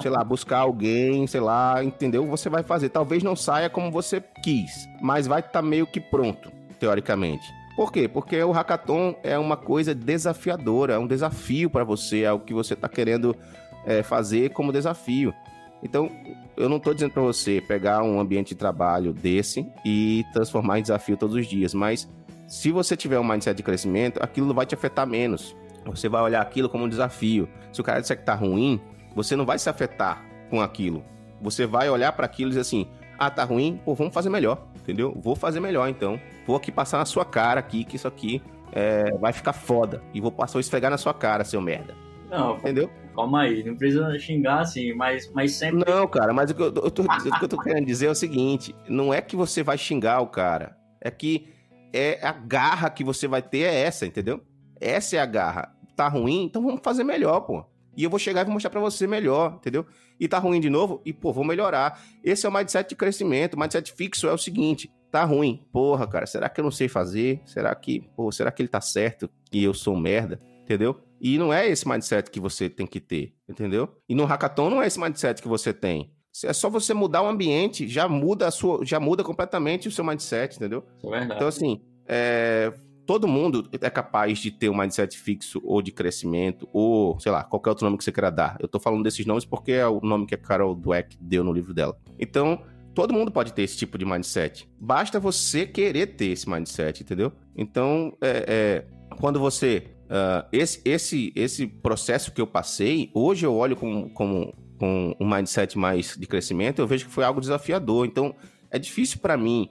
sei 0.00 0.10
lá, 0.10 0.24
buscar 0.24 0.58
alguém, 0.58 1.26
sei 1.26 1.40
lá, 1.40 1.82
entendeu? 1.82 2.26
Você 2.26 2.48
vai 2.48 2.62
fazer. 2.62 2.88
Talvez 2.88 3.22
não 3.22 3.36
saia 3.36 3.70
como 3.70 3.90
você 3.90 4.20
quis, 4.42 4.88
mas 5.00 5.26
vai 5.26 5.40
estar 5.40 5.52
tá 5.52 5.62
meio 5.62 5.86
que 5.86 6.00
pronto, 6.00 6.50
teoricamente. 6.78 7.46
Por 7.76 7.90
quê? 7.90 8.06
Porque 8.06 8.40
o 8.42 8.52
hackathon 8.52 9.16
é 9.24 9.36
uma 9.36 9.56
coisa 9.56 9.94
desafiadora, 9.94 10.94
é 10.94 10.98
um 10.98 11.08
desafio 11.08 11.68
para 11.68 11.82
você, 11.82 12.22
é 12.22 12.32
o 12.32 12.38
que 12.38 12.54
você 12.54 12.74
está 12.74 12.88
querendo 12.88 13.36
é, 13.84 14.02
fazer 14.02 14.50
como 14.50 14.72
desafio. 14.72 15.34
Então, 15.82 16.10
eu 16.56 16.68
não 16.68 16.78
estou 16.78 16.94
dizendo 16.94 17.12
para 17.12 17.22
você 17.22 17.60
pegar 17.60 18.02
um 18.02 18.18
ambiente 18.18 18.48
de 18.48 18.54
trabalho 18.54 19.12
desse 19.12 19.66
e 19.84 20.24
transformar 20.32 20.78
em 20.78 20.82
desafio 20.82 21.16
todos 21.16 21.36
os 21.36 21.46
dias, 21.46 21.74
mas 21.74 22.08
se 22.46 22.70
você 22.70 22.96
tiver 22.96 23.18
um 23.18 23.24
mindset 23.24 23.56
de 23.56 23.62
crescimento, 23.62 24.22
aquilo 24.22 24.52
vai 24.54 24.66
te 24.66 24.74
afetar 24.74 25.06
menos. 25.06 25.54
Você 25.86 26.08
vai 26.08 26.22
olhar 26.22 26.40
aquilo 26.40 26.68
como 26.68 26.84
um 26.84 26.88
desafio. 26.88 27.48
Se 27.72 27.80
o 27.80 27.84
cara 27.84 28.00
disser 28.00 28.18
que 28.18 28.24
tá 28.24 28.34
ruim, 28.34 28.80
você 29.14 29.36
não 29.36 29.44
vai 29.44 29.58
se 29.58 29.68
afetar 29.68 30.24
com 30.48 30.60
aquilo. 30.60 31.04
Você 31.40 31.66
vai 31.66 31.90
olhar 31.90 32.12
para 32.12 32.24
aquilo 32.24 32.48
e 32.48 32.50
dizer 32.50 32.62
assim: 32.62 32.86
ah, 33.18 33.30
tá 33.30 33.44
ruim, 33.44 33.80
pô, 33.84 33.94
vamos 33.94 34.14
fazer 34.14 34.30
melhor, 34.30 34.66
entendeu? 34.76 35.12
Vou 35.20 35.36
fazer 35.36 35.60
melhor 35.60 35.88
então. 35.88 36.18
Vou 36.46 36.56
aqui 36.56 36.72
passar 36.72 36.98
na 36.98 37.04
sua 37.04 37.24
cara 37.24 37.60
aqui, 37.60 37.84
que 37.84 37.96
isso 37.96 38.08
aqui 38.08 38.42
é, 38.72 39.10
vai 39.18 39.32
ficar 39.32 39.52
foda. 39.52 40.02
E 40.12 40.20
vou 40.20 40.32
passar 40.32 40.58
a 40.58 40.60
esfregar 40.60 40.90
na 40.90 40.98
sua 40.98 41.12
cara, 41.12 41.44
seu 41.44 41.60
merda. 41.60 41.94
Não, 42.30 42.56
entendeu? 42.56 42.90
Calma 43.14 43.42
aí, 43.42 43.62
não 43.62 43.76
precisa 43.76 44.18
xingar 44.18 44.60
assim, 44.60 44.92
mas, 44.92 45.30
mas 45.32 45.52
sempre. 45.52 45.84
Não, 45.88 46.06
cara, 46.08 46.32
mas 46.32 46.50
o 46.50 46.54
que 46.54 46.62
eu, 46.62 46.66
eu 46.66 46.90
tô, 46.90 47.02
o 47.02 47.38
que 47.38 47.44
eu 47.44 47.48
tô 47.48 47.58
querendo 47.58 47.86
dizer 47.86 48.06
é 48.06 48.10
o 48.10 48.14
seguinte: 48.14 48.74
não 48.88 49.14
é 49.14 49.20
que 49.20 49.36
você 49.36 49.62
vai 49.62 49.78
xingar 49.78 50.20
o 50.20 50.26
cara, 50.26 50.76
é 51.00 51.10
que 51.10 51.48
é 51.92 52.18
a 52.26 52.32
garra 52.32 52.90
que 52.90 53.04
você 53.04 53.28
vai 53.28 53.40
ter 53.40 53.60
é 53.60 53.82
essa, 53.82 54.04
entendeu? 54.04 54.40
Essa 54.80 55.16
é 55.16 55.20
a 55.20 55.26
garra. 55.26 55.72
Tá 55.94 56.08
ruim, 56.08 56.42
então 56.44 56.60
vamos 56.60 56.80
fazer 56.82 57.04
melhor, 57.04 57.40
pô. 57.42 57.64
E 57.96 58.02
eu 58.02 58.10
vou 58.10 58.18
chegar 58.18 58.40
e 58.40 58.44
vou 58.44 58.52
mostrar 58.52 58.70
para 58.70 58.80
você 58.80 59.06
melhor, 59.06 59.54
entendeu? 59.60 59.86
E 60.18 60.26
tá 60.26 60.38
ruim 60.38 60.60
de 60.60 60.68
novo, 60.68 61.00
e 61.04 61.12
pô, 61.12 61.32
vou 61.32 61.44
melhorar. 61.44 62.02
Esse 62.22 62.46
é 62.46 62.48
o 62.48 62.52
mindset 62.52 62.88
de 62.88 62.96
crescimento. 62.96 63.54
O 63.54 63.60
mindset 63.60 63.92
fixo 63.92 64.26
é 64.26 64.32
o 64.32 64.38
seguinte: 64.38 64.92
tá 65.10 65.24
ruim. 65.24 65.64
Porra, 65.72 66.08
cara, 66.08 66.26
será 66.26 66.48
que 66.48 66.60
eu 66.60 66.64
não 66.64 66.72
sei 66.72 66.88
fazer? 66.88 67.40
Será 67.46 67.72
que, 67.74 68.00
pô, 68.16 68.32
será 68.32 68.50
que 68.50 68.60
ele 68.60 68.68
tá 68.68 68.80
certo 68.80 69.30
e 69.52 69.62
eu 69.62 69.72
sou 69.72 69.96
merda? 69.96 70.40
Entendeu? 70.64 71.00
E 71.20 71.38
não 71.38 71.52
é 71.52 71.68
esse 71.68 71.86
mindset 71.88 72.30
que 72.30 72.40
você 72.40 72.68
tem 72.68 72.86
que 72.86 73.00
ter, 73.00 73.34
entendeu? 73.48 73.88
E 74.08 74.14
no 74.14 74.24
hackathon 74.24 74.70
não 74.70 74.82
é 74.82 74.86
esse 74.86 74.98
mindset 74.98 75.40
que 75.40 75.48
você 75.48 75.72
tem. 75.72 76.12
É 76.44 76.52
só 76.52 76.68
você 76.68 76.92
mudar 76.92 77.22
o 77.22 77.28
ambiente, 77.28 77.86
já 77.86 78.08
muda 78.08 78.48
a 78.48 78.50
sua, 78.50 78.84
já 78.84 78.98
muda 78.98 79.22
completamente 79.22 79.86
o 79.86 79.90
seu 79.90 80.04
mindset, 80.04 80.56
entendeu? 80.56 80.84
É. 81.12 81.24
Então, 81.24 81.46
assim, 81.46 81.80
é, 82.08 82.72
todo 83.06 83.28
mundo 83.28 83.68
é 83.80 83.90
capaz 83.90 84.38
de 84.38 84.50
ter 84.50 84.68
um 84.68 84.76
mindset 84.76 85.16
fixo 85.16 85.60
ou 85.64 85.80
de 85.80 85.92
crescimento, 85.92 86.68
ou, 86.72 87.18
sei 87.20 87.30
lá, 87.30 87.44
qualquer 87.44 87.70
outro 87.70 87.84
nome 87.84 87.96
que 87.96 88.04
você 88.04 88.10
queira 88.10 88.30
dar. 88.30 88.56
Eu 88.58 88.66
tô 88.66 88.80
falando 88.80 89.02
desses 89.02 89.24
nomes 89.24 89.44
porque 89.44 89.72
é 89.72 89.86
o 89.86 90.00
nome 90.00 90.26
que 90.26 90.34
a 90.34 90.38
Carol 90.38 90.74
Dweck 90.74 91.16
deu 91.20 91.44
no 91.44 91.52
livro 91.52 91.72
dela. 91.72 91.96
Então, 92.18 92.60
todo 92.94 93.12
mundo 93.12 93.30
pode 93.30 93.52
ter 93.52 93.62
esse 93.62 93.76
tipo 93.76 93.98
de 93.98 94.04
mindset. 94.04 94.68
Basta 94.80 95.18
você 95.18 95.66
querer 95.66 96.14
ter 96.14 96.26
esse 96.26 96.48
mindset, 96.48 97.02
entendeu? 97.02 97.32
Então, 97.56 98.16
é, 98.20 98.84
é, 99.10 99.16
quando 99.16 99.38
você. 99.38 99.88
Uh, 100.04 100.46
esse, 100.52 100.82
esse, 100.84 101.32
esse 101.34 101.66
processo 101.66 102.30
que 102.30 102.40
eu 102.40 102.46
passei, 102.46 103.10
hoje 103.14 103.46
eu 103.46 103.54
olho 103.54 103.74
como, 103.74 104.10
como 104.10 104.54
com 104.78 105.16
um 105.18 105.28
mindset 105.28 105.78
mais 105.78 106.16
de 106.16 106.26
crescimento, 106.26 106.78
eu 106.78 106.86
vejo 106.86 107.06
que 107.06 107.10
foi 107.10 107.24
algo 107.24 107.40
desafiador. 107.40 108.06
Então, 108.06 108.34
é 108.70 108.78
difícil 108.78 109.18
para 109.18 109.36
mim 109.36 109.68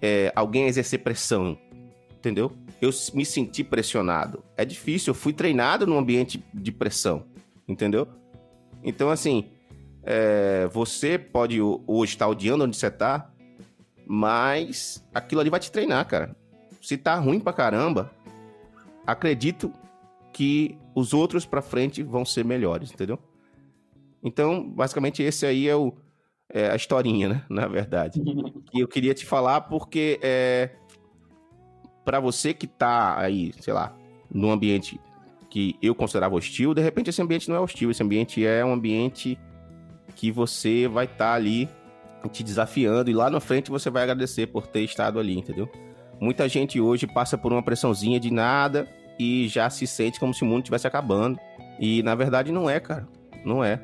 é, 0.00 0.32
alguém 0.34 0.66
exercer 0.66 0.98
pressão, 0.98 1.56
entendeu? 2.10 2.52
Eu 2.80 2.90
me 3.14 3.24
senti 3.24 3.62
pressionado. 3.62 4.42
É 4.56 4.64
difícil, 4.64 5.12
eu 5.12 5.14
fui 5.14 5.32
treinado 5.32 5.86
num 5.86 5.96
ambiente 5.96 6.42
de 6.52 6.72
pressão, 6.72 7.24
entendeu? 7.68 8.08
Então, 8.82 9.10
assim, 9.10 9.44
é, 10.04 10.68
você 10.72 11.18
pode 11.18 11.60
hoje 11.60 12.12
estar 12.12 12.28
odiando 12.28 12.64
onde 12.64 12.76
você 12.76 12.90
tá, 12.90 13.30
mas 14.06 15.06
aquilo 15.14 15.40
ali 15.40 15.50
vai 15.50 15.60
te 15.60 15.70
treinar, 15.70 16.06
cara. 16.06 16.36
Se 16.80 16.96
tá 16.96 17.14
ruim 17.16 17.38
pra 17.38 17.52
caramba, 17.52 18.10
acredito 19.06 19.72
que 20.32 20.76
os 20.94 21.14
outros 21.14 21.46
pra 21.46 21.62
frente 21.62 22.02
vão 22.02 22.24
ser 22.24 22.44
melhores, 22.44 22.90
entendeu? 22.92 23.18
Então, 24.22 24.68
basicamente, 24.68 25.22
esse 25.22 25.46
aí 25.46 25.68
é, 25.68 25.76
o, 25.76 25.94
é 26.48 26.70
a 26.70 26.76
historinha, 26.76 27.28
né? 27.28 27.44
Na 27.50 27.66
verdade. 27.66 28.20
E 28.72 28.80
eu 28.80 28.88
queria 28.88 29.14
te 29.14 29.24
falar 29.24 29.62
porque 29.62 30.18
é, 30.22 30.70
para 32.04 32.18
você 32.18 32.52
que 32.52 32.66
tá 32.66 33.18
aí, 33.18 33.52
sei 33.60 33.72
lá, 33.72 33.94
num 34.30 34.50
ambiente 34.50 35.00
que 35.48 35.76
eu 35.82 35.94
considerava 35.94 36.34
hostil, 36.34 36.72
de 36.74 36.80
repente 36.80 37.10
esse 37.10 37.20
ambiente 37.20 37.48
não 37.48 37.56
é 37.56 37.60
hostil, 37.60 37.90
esse 37.90 38.02
ambiente 38.02 38.44
é 38.44 38.64
um 38.64 38.72
ambiente 38.72 39.38
que 40.22 40.30
você 40.30 40.86
vai 40.86 41.06
estar 41.06 41.16
tá 41.16 41.34
ali 41.34 41.68
te 42.30 42.44
desafiando 42.44 43.10
e 43.10 43.12
lá 43.12 43.28
na 43.28 43.40
frente 43.40 43.72
você 43.72 43.90
vai 43.90 44.04
agradecer 44.04 44.46
por 44.46 44.68
ter 44.68 44.82
estado 44.82 45.18
ali, 45.18 45.36
entendeu? 45.36 45.68
Muita 46.20 46.48
gente 46.48 46.80
hoje 46.80 47.08
passa 47.08 47.36
por 47.36 47.52
uma 47.52 47.60
pressãozinha 47.60 48.20
de 48.20 48.32
nada 48.32 48.88
e 49.18 49.48
já 49.48 49.68
se 49.68 49.84
sente 49.84 50.20
como 50.20 50.32
se 50.32 50.44
o 50.44 50.46
mundo 50.46 50.60
estivesse 50.60 50.86
acabando. 50.86 51.36
E 51.80 52.04
na 52.04 52.14
verdade 52.14 52.52
não 52.52 52.70
é, 52.70 52.78
cara. 52.78 53.08
Não 53.44 53.64
é 53.64 53.80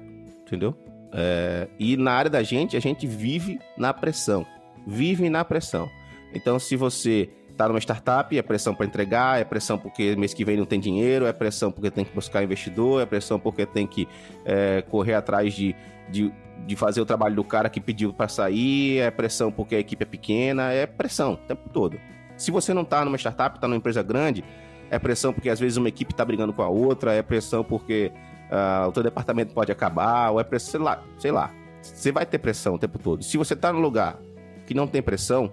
entendeu? 0.46 0.76
É, 1.12 1.66
e 1.76 1.96
na 1.96 2.12
área 2.12 2.30
da 2.30 2.44
gente, 2.44 2.76
a 2.76 2.80
gente 2.80 3.04
vive 3.04 3.58
na 3.76 3.92
pressão. 3.92 4.46
Vive 4.86 5.28
na 5.28 5.44
pressão. 5.44 5.90
Então, 6.32 6.56
se 6.60 6.76
você 6.76 7.28
tá 7.58 7.68
numa 7.68 7.80
startup, 7.80 8.38
é 8.38 8.40
pressão 8.40 8.72
para 8.72 8.86
entregar, 8.86 9.40
é 9.40 9.44
pressão 9.44 9.76
porque 9.76 10.14
mês 10.14 10.32
que 10.32 10.44
vem 10.44 10.56
não 10.56 10.64
tem 10.64 10.78
dinheiro, 10.78 11.26
é 11.26 11.32
pressão 11.32 11.72
porque 11.72 11.90
tem 11.90 12.04
que 12.04 12.14
buscar 12.14 12.42
investidor, 12.42 13.02
é 13.02 13.06
pressão 13.06 13.38
porque 13.38 13.66
tem 13.66 13.84
que 13.84 14.06
é, 14.44 14.82
correr 14.82 15.14
atrás 15.14 15.52
de, 15.52 15.74
de, 16.08 16.32
de, 16.64 16.76
fazer 16.76 17.00
o 17.00 17.04
trabalho 17.04 17.34
do 17.34 17.42
cara 17.42 17.68
que 17.68 17.80
pediu 17.80 18.12
para 18.12 18.28
sair, 18.28 19.00
é 19.00 19.10
pressão 19.10 19.50
porque 19.50 19.74
a 19.74 19.80
equipe 19.80 20.04
é 20.04 20.06
pequena, 20.06 20.72
é 20.72 20.86
pressão 20.86 21.32
o 21.32 21.36
tempo 21.36 21.68
todo. 21.68 21.98
Se 22.36 22.52
você 22.52 22.72
não 22.72 22.84
tá 22.84 23.04
numa 23.04 23.18
startup, 23.18 23.58
tá 23.58 23.66
numa 23.66 23.76
empresa 23.76 24.04
grande, 24.04 24.44
é 24.88 24.96
pressão 24.96 25.32
porque 25.32 25.50
às 25.50 25.58
vezes 25.58 25.76
uma 25.76 25.88
equipe 25.88 26.14
tá 26.14 26.24
brigando 26.24 26.52
com 26.52 26.62
a 26.62 26.68
outra, 26.68 27.12
é 27.12 27.22
pressão 27.22 27.64
porque 27.64 28.12
uh, 28.52 28.88
o 28.88 28.92
teu 28.92 29.02
departamento 29.02 29.52
pode 29.52 29.72
acabar, 29.72 30.30
ou 30.30 30.38
é 30.38 30.44
pressão, 30.44 30.70
sei 30.70 30.80
lá, 30.80 31.02
sei 31.18 31.32
lá. 31.32 31.50
Você 31.82 32.12
vai 32.12 32.24
ter 32.24 32.38
pressão 32.38 32.74
o 32.74 32.78
tempo 32.78 33.00
todo. 33.00 33.24
Se 33.24 33.36
você 33.36 33.56
tá 33.56 33.72
num 33.72 33.80
lugar 33.80 34.16
que 34.64 34.74
não 34.74 34.86
tem 34.86 35.02
pressão, 35.02 35.50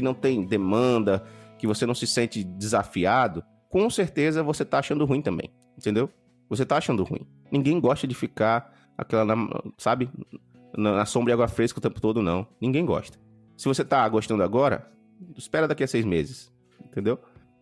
que 0.00 0.02
não 0.02 0.14
tem 0.14 0.42
demanda, 0.42 1.22
que 1.58 1.66
você 1.66 1.84
não 1.84 1.94
se 1.94 2.06
sente 2.06 2.42
desafiado, 2.42 3.44
com 3.68 3.88
certeza 3.90 4.42
você 4.42 4.64
tá 4.64 4.78
achando 4.78 5.04
ruim 5.04 5.20
também, 5.20 5.52
entendeu? 5.76 6.10
Você 6.48 6.64
tá 6.64 6.78
achando 6.78 7.04
ruim. 7.04 7.26
Ninguém 7.52 7.78
gosta 7.78 8.06
de 8.06 8.14
ficar 8.14 8.74
aquela, 8.96 9.34
sabe, 9.76 10.08
na 10.76 11.04
sombra 11.04 11.32
e 11.32 11.34
água 11.34 11.48
fresca 11.48 11.78
o 11.78 11.82
tempo 11.82 12.00
todo, 12.00 12.22
não. 12.22 12.46
Ninguém 12.60 12.84
gosta. 12.84 13.18
Se 13.56 13.68
você 13.68 13.84
tá 13.84 14.08
gostando 14.08 14.42
agora, 14.42 14.90
espera 15.36 15.68
daqui 15.68 15.84
a 15.84 15.86
seis 15.86 16.04
meses, 16.04 16.50
entendeu? 16.82 17.18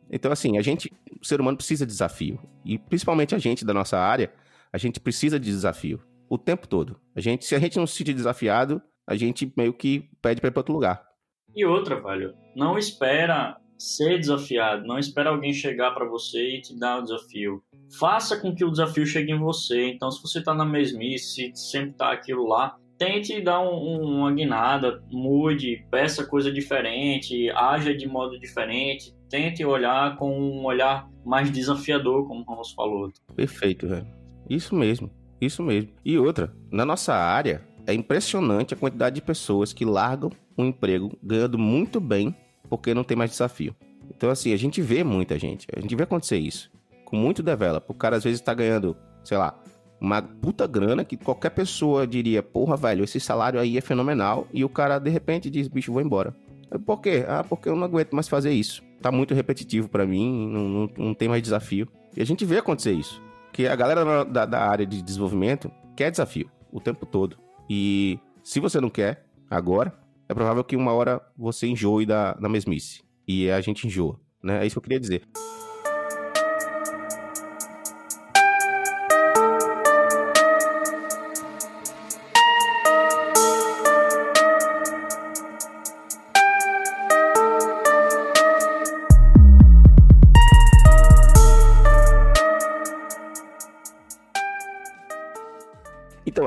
Então, 0.08 0.30
assim, 0.30 0.56
a 0.56 0.62
gente, 0.62 0.92
o 1.20 1.26
ser 1.26 1.40
humano 1.40 1.56
precisa 1.56 1.84
de 1.84 1.92
desafio. 1.92 2.38
E 2.64 2.78
principalmente 2.78 3.34
a 3.34 3.38
gente 3.38 3.64
da 3.64 3.74
nossa 3.74 3.98
área, 3.98 4.32
a 4.72 4.78
gente 4.78 5.00
precisa 5.00 5.40
de 5.40 5.50
desafio. 5.50 6.00
O 6.30 6.38
tempo 6.38 6.68
todo. 6.68 7.00
A 7.16 7.20
gente, 7.20 7.44
se 7.44 7.54
a 7.54 7.58
gente 7.58 7.76
não 7.76 7.86
se 7.86 7.96
sentir 7.96 8.14
desafiado, 8.14 8.80
a 9.06 9.16
gente 9.16 9.52
meio 9.56 9.72
que 9.72 10.08
pede 10.22 10.40
para 10.40 10.48
ir 10.48 10.50
para 10.52 10.60
outro 10.60 10.72
lugar. 10.72 11.07
E 11.54 11.64
outra, 11.64 12.00
velho, 12.00 12.34
não 12.54 12.78
espera 12.78 13.56
ser 13.78 14.18
desafiado, 14.18 14.86
não 14.86 14.98
espera 14.98 15.30
alguém 15.30 15.52
chegar 15.52 15.92
para 15.92 16.04
você 16.04 16.56
e 16.56 16.60
te 16.60 16.76
dar 16.76 16.98
o 16.98 17.02
desafio. 17.02 17.62
Faça 17.98 18.36
com 18.36 18.54
que 18.54 18.64
o 18.64 18.70
desafio 18.70 19.06
chegue 19.06 19.32
em 19.32 19.38
você. 19.38 19.90
Então, 19.90 20.10
se 20.10 20.20
você 20.20 20.42
tá 20.42 20.52
na 20.52 20.64
mesmice, 20.64 21.52
sempre 21.54 21.92
tá 21.92 22.12
aquilo 22.12 22.46
lá, 22.46 22.76
tente 22.98 23.40
dar 23.40 23.60
um, 23.60 24.02
uma 24.02 24.32
guinada, 24.32 25.02
mude, 25.10 25.86
peça 25.90 26.26
coisa 26.26 26.52
diferente, 26.52 27.48
haja 27.50 27.94
de 27.94 28.06
modo 28.06 28.38
diferente, 28.38 29.14
tente 29.30 29.64
olhar 29.64 30.16
com 30.16 30.38
um 30.38 30.64
olhar 30.64 31.08
mais 31.24 31.50
desafiador, 31.50 32.26
como 32.26 32.40
o 32.40 32.44
Ramos 32.44 32.72
falou. 32.72 33.10
Perfeito, 33.36 33.86
velho. 33.86 34.06
Isso 34.50 34.74
mesmo, 34.74 35.10
isso 35.40 35.62
mesmo. 35.62 35.92
E 36.04 36.18
outra, 36.18 36.52
na 36.72 36.84
nossa 36.84 37.14
área, 37.14 37.62
é 37.88 37.94
impressionante 37.94 38.74
a 38.74 38.76
quantidade 38.76 39.14
de 39.14 39.22
pessoas 39.22 39.72
que 39.72 39.82
largam 39.82 40.30
um 40.58 40.66
emprego 40.66 41.10
ganhando 41.22 41.56
muito 41.56 41.98
bem 41.98 42.36
porque 42.68 42.92
não 42.92 43.02
tem 43.02 43.16
mais 43.16 43.30
desafio. 43.30 43.74
Então, 44.14 44.28
assim, 44.28 44.52
a 44.52 44.58
gente 44.58 44.82
vê 44.82 45.02
muita 45.02 45.38
gente, 45.38 45.66
a 45.74 45.80
gente 45.80 45.96
vê 45.96 46.02
acontecer 46.02 46.36
isso. 46.36 46.70
Com 47.06 47.16
muito 47.16 47.42
developer. 47.42 47.90
O 47.90 47.98
cara 47.98 48.16
às 48.16 48.24
vezes 48.24 48.42
tá 48.42 48.52
ganhando, 48.52 48.94
sei 49.24 49.38
lá, 49.38 49.58
uma 49.98 50.20
puta 50.20 50.66
grana 50.66 51.02
que 51.02 51.16
qualquer 51.16 51.48
pessoa 51.48 52.06
diria, 52.06 52.42
porra, 52.42 52.76
velho, 52.76 53.04
esse 53.04 53.18
salário 53.18 53.58
aí 53.58 53.78
é 53.78 53.80
fenomenal. 53.80 54.46
E 54.52 54.62
o 54.62 54.68
cara, 54.68 54.98
de 54.98 55.08
repente, 55.08 55.48
diz, 55.48 55.66
bicho, 55.66 55.90
vou 55.90 56.02
embora. 56.02 56.36
Por 56.84 57.00
quê? 57.00 57.24
Ah, 57.26 57.42
porque 57.42 57.70
eu 57.70 57.76
não 57.76 57.84
aguento 57.84 58.12
mais 58.12 58.28
fazer 58.28 58.52
isso. 58.52 58.82
Tá 59.00 59.10
muito 59.10 59.32
repetitivo 59.32 59.88
para 59.88 60.06
mim, 60.06 60.46
não, 60.50 60.68
não, 60.68 60.90
não, 60.98 61.14
tem 61.14 61.26
mais 61.26 61.42
desafio. 61.42 61.88
E 62.14 62.20
a 62.20 62.26
gente 62.26 62.44
vê 62.44 62.58
acontecer 62.58 62.92
isso. 62.92 63.22
Que 63.50 63.66
a 63.66 63.74
galera 63.74 64.26
da, 64.26 64.44
da 64.44 64.60
área 64.68 64.84
de 64.84 65.00
desenvolvimento 65.00 65.70
quer 65.96 66.10
desafio 66.10 66.50
o 66.70 66.80
tempo 66.80 67.06
todo. 67.06 67.47
E 67.68 68.18
se 68.42 68.60
você 68.60 68.80
não 68.80 68.90
quer 68.90 69.26
agora, 69.50 69.92
é 70.28 70.34
provável 70.34 70.64
que 70.64 70.76
uma 70.76 70.92
hora 70.92 71.20
você 71.36 71.66
enjoe 71.66 72.06
da, 72.06 72.34
da 72.34 72.48
mesmice. 72.48 73.02
E 73.26 73.50
a 73.50 73.60
gente 73.60 73.86
enjoa, 73.86 74.18
né? 74.42 74.62
É 74.62 74.66
isso 74.66 74.74
que 74.74 74.78
eu 74.78 74.82
queria 74.82 75.00
dizer. 75.00 75.22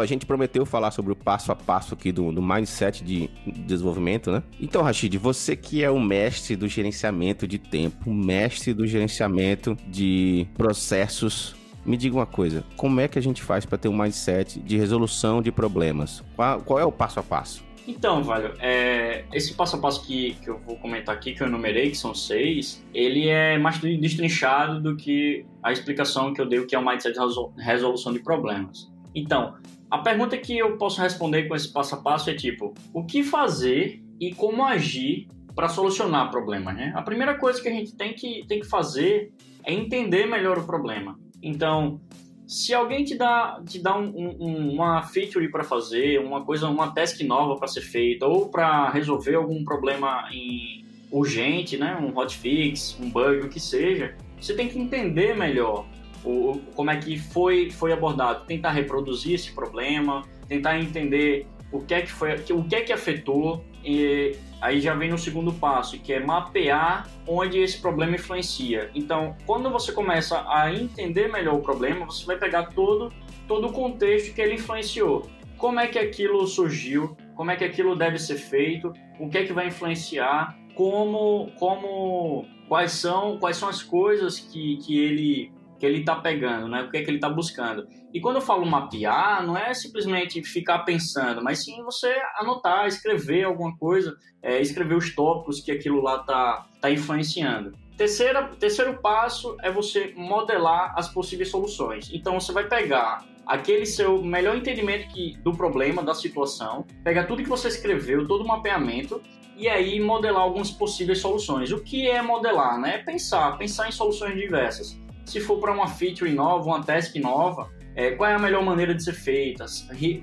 A 0.02 0.06
gente 0.06 0.26
prometeu 0.26 0.66
falar 0.66 0.92
sobre 0.92 1.12
o 1.12 1.16
passo 1.16 1.52
a 1.52 1.56
passo 1.56 1.94
aqui 1.94 2.12
do, 2.12 2.32
do 2.32 2.42
mindset 2.42 3.04
de 3.04 3.30
desenvolvimento, 3.46 4.32
né? 4.32 4.44
Então, 4.60 4.82
Rashid, 4.82 5.18
você 5.18 5.56
que 5.56 5.84
é 5.84 5.90
o 5.90 6.00
mestre 6.00 6.56
do 6.56 6.68
gerenciamento 6.68 7.48
de 7.48 7.58
tempo, 7.58 8.14
mestre 8.14 8.74
do 8.74 8.86
gerenciamento 8.86 9.78
de 9.88 10.48
processos, 10.56 11.56
me 11.86 11.98
diga 11.98 12.16
uma 12.16 12.26
coisa, 12.26 12.64
como 12.76 13.00
é 13.00 13.08
que 13.08 13.18
a 13.18 13.22
gente 13.22 13.42
faz 13.42 13.66
para 13.66 13.78
ter 13.78 13.88
um 13.88 13.98
mindset 13.98 14.60
de 14.60 14.78
resolução 14.78 15.42
de 15.42 15.52
problemas? 15.52 16.24
Qual, 16.36 16.62
qual 16.62 16.80
é 16.80 16.86
o 16.86 16.92
passo 16.92 17.20
a 17.20 17.24
passo? 17.24 17.64
Então, 17.88 18.24
velho, 18.24 18.54
é, 18.60 19.26
esse 19.34 19.54
passo 19.56 19.76
a 19.76 19.80
passo 19.80 20.06
que, 20.06 20.36
que 20.36 20.50
eu 20.50 20.60
vou 20.60 20.78
comentar 20.78 21.16
aqui, 21.16 21.34
que 21.34 21.42
eu 21.42 21.48
enumerei, 21.48 21.90
que 21.90 21.98
são 21.98 22.14
seis, 22.14 22.86
ele 22.94 23.28
é 23.28 23.58
mais 23.58 23.80
destrinchado 23.80 24.80
do 24.80 24.96
que 24.96 25.46
a 25.64 25.72
explicação 25.72 26.34
que 26.34 26.40
eu 26.40 26.46
dei, 26.46 26.64
que 26.66 26.76
é 26.76 26.80
o 26.80 26.86
mindset 26.86 27.18
de 27.18 27.64
resolução 27.64 28.14
de 28.14 28.20
problemas. 28.20 28.92
Então, 29.16 29.56
a 29.92 29.98
pergunta 29.98 30.38
que 30.38 30.58
eu 30.58 30.78
posso 30.78 31.02
responder 31.02 31.50
com 31.50 31.56
esse 31.56 31.72
passo 31.72 31.96
a 31.96 31.98
passo 31.98 32.30
é 32.30 32.34
tipo, 32.34 32.74
o 32.94 33.04
que 33.04 33.24
fazer 33.24 34.02
e 34.20 34.34
como 34.34 34.64
agir 34.64 35.28
para 35.54 35.68
solucionar 35.68 36.32
problemas, 36.32 36.74
né? 36.74 36.94
A 36.96 37.02
primeira 37.02 37.38
coisa 37.38 37.62
que 37.62 37.68
a 37.68 37.72
gente 37.72 37.94
tem 37.94 38.14
que, 38.14 38.46
tem 38.48 38.62
que 38.62 38.68
fazer 38.68 39.34
é 39.66 39.74
entender 39.74 40.26
melhor 40.26 40.58
o 40.58 40.64
problema. 40.64 41.20
Então, 41.44 42.00
se 42.48 42.74
alguém 42.74 43.04
te 43.04 43.18
dá, 43.18 43.62
te 43.68 43.80
dá 43.80 43.98
um, 43.98 44.08
um, 44.40 44.74
uma 44.74 45.04
feature 45.04 45.52
para 45.52 45.64
fazer, 45.64 46.20
uma 46.20 46.46
coisa, 46.46 46.70
uma 46.70 46.92
task 46.92 47.20
nova 47.22 47.58
para 47.58 47.68
ser 47.68 47.82
feita, 47.82 48.26
ou 48.26 48.48
para 48.48 48.90
resolver 48.92 49.36
algum 49.36 49.66
problema 49.66 50.30
em, 50.32 50.86
urgente, 51.12 51.78
né? 51.78 51.98
um 51.98 52.18
hotfix, 52.18 52.98
um 53.00 53.10
bug, 53.10 53.46
o 53.46 53.50
que 53.50 53.60
seja, 53.60 54.16
você 54.40 54.56
tem 54.56 54.70
que 54.70 54.80
entender 54.80 55.36
melhor 55.36 55.86
o, 56.24 56.60
como 56.76 56.92
é 56.92 56.98
que 56.98 57.18
foi, 57.18 57.70
foi 57.70 57.92
abordado, 57.92 58.46
tentar 58.46 58.72
reproduzir 58.72 59.36
esse 59.36 59.52
problema, 59.52 60.24
tentar 60.48 60.80
entender 60.80 61.48
o 61.72 61.80
que 61.80 61.94
é 61.94 62.02
que 62.02 62.12
foi, 62.12 62.36
o 62.52 62.64
que 62.64 62.76
é 62.76 62.82
que 62.82 62.92
afetou 62.92 63.64
e 63.84 64.36
aí 64.60 64.80
já 64.80 64.94
vem 64.94 65.10
no 65.10 65.18
segundo 65.18 65.52
passo, 65.54 65.98
que 66.00 66.14
é 66.14 66.20
mapear 66.20 67.08
onde 67.28 67.60
esse 67.60 67.80
problema 67.82 68.16
influencia. 68.16 68.92
Então, 68.94 69.36
quando 69.46 69.70
você 69.72 69.92
começa 69.92 70.46
a 70.48 70.72
entender 70.72 71.28
melhor 71.32 71.56
o 71.56 71.62
problema, 71.62 72.06
você 72.06 72.26
vai 72.26 72.38
pegar 72.38 72.68
todo 72.68 73.12
todo 73.48 73.68
o 73.68 73.74
contexto 73.74 74.34
que 74.34 74.42
ele 74.42 74.56
influenciou. 74.56 75.30
Como 75.58 75.80
é 75.80 75.88
que 75.88 76.00
aquilo 76.00 76.46
surgiu? 76.48 77.18
Como 77.36 77.52
é 77.52 77.56
que 77.56 77.64
aquilo 77.64 77.96
deve 77.96 78.18
ser 78.18 78.38
feito? 78.38 78.94
O 79.20 79.30
que 79.30 79.40
é 79.40 79.46
que 79.46 79.54
vai 79.54 79.68
influenciar? 79.68 80.58
Como 80.76 81.52
como 81.58 82.46
quais 82.68 82.92
são 82.94 83.38
quais 83.40 83.58
são 83.58 83.68
as 83.68 83.84
coisas 83.84 84.40
que, 84.40 84.78
que 84.78 85.00
ele 85.00 85.52
que 85.82 85.86
ele 85.88 86.02
está 86.02 86.16
pegando, 86.16 86.68
né? 86.68 86.84
O 86.84 86.92
que 86.92 86.98
é 86.98 87.02
que 87.02 87.10
ele 87.10 87.18
está 87.18 87.28
buscando. 87.28 87.88
E 88.14 88.22
quando 88.22 88.36
eu 88.36 88.42
falo 88.42 88.64
mapear, 88.68 89.44
não 89.44 89.58
é 89.58 89.74
simplesmente 89.74 90.44
ficar 90.44 90.80
pensando, 90.80 91.44
mas 91.44 91.64
sim 91.64 91.84
você 91.84 92.16
anotar, 92.38 92.86
escrever 92.86 93.46
alguma 93.46 93.76
coisa, 93.76 94.16
é, 94.44 94.62
escrever 94.62 94.96
os 94.96 95.16
tópicos 95.16 95.60
que 95.60 95.72
aquilo 95.72 96.00
lá 96.00 96.18
está 96.18 96.68
tá 96.80 96.92
influenciando. 96.92 97.74
Terceira, 97.98 98.44
terceiro 98.60 99.02
passo 99.02 99.58
é 99.64 99.72
você 99.72 100.14
modelar 100.16 100.94
as 100.96 101.12
possíveis 101.12 101.50
soluções. 101.50 102.12
Então 102.14 102.40
você 102.40 102.52
vai 102.52 102.68
pegar 102.68 103.26
aquele 103.44 103.88
seu 103.88 104.22
melhor 104.22 104.56
entendimento 104.56 105.12
que, 105.12 105.36
do 105.38 105.52
problema, 105.52 106.04
da 106.04 106.14
situação, 106.14 106.86
pegar 107.04 107.24
tudo 107.24 107.42
que 107.42 107.50
você 107.50 107.70
escreveu, 107.70 108.28
todo 108.28 108.44
o 108.44 108.48
mapeamento 108.48 109.20
e 109.58 109.68
aí 109.68 110.00
modelar 110.00 110.44
algumas 110.44 110.70
possíveis 110.70 111.18
soluções. 111.18 111.72
O 111.72 111.84
que 111.84 112.08
é 112.08 112.22
modelar? 112.22 112.80
Né? 112.80 112.96
É 112.96 112.98
pensar, 113.00 113.58
pensar 113.58 113.88
em 113.88 113.92
soluções 113.92 114.36
diversas 114.36 115.01
se 115.32 115.40
for 115.40 115.60
para 115.60 115.72
uma 115.72 115.88
feature 115.88 116.32
nova, 116.32 116.66
uma 116.66 116.84
task 116.84 117.16
nova, 117.16 117.70
é, 117.96 118.12
qual 118.12 118.30
é 118.30 118.34
a 118.34 118.40
melhor 118.40 118.64
maneira 118.64 118.94
de 118.94 119.02
ser 119.02 119.14
feita? 119.14 119.66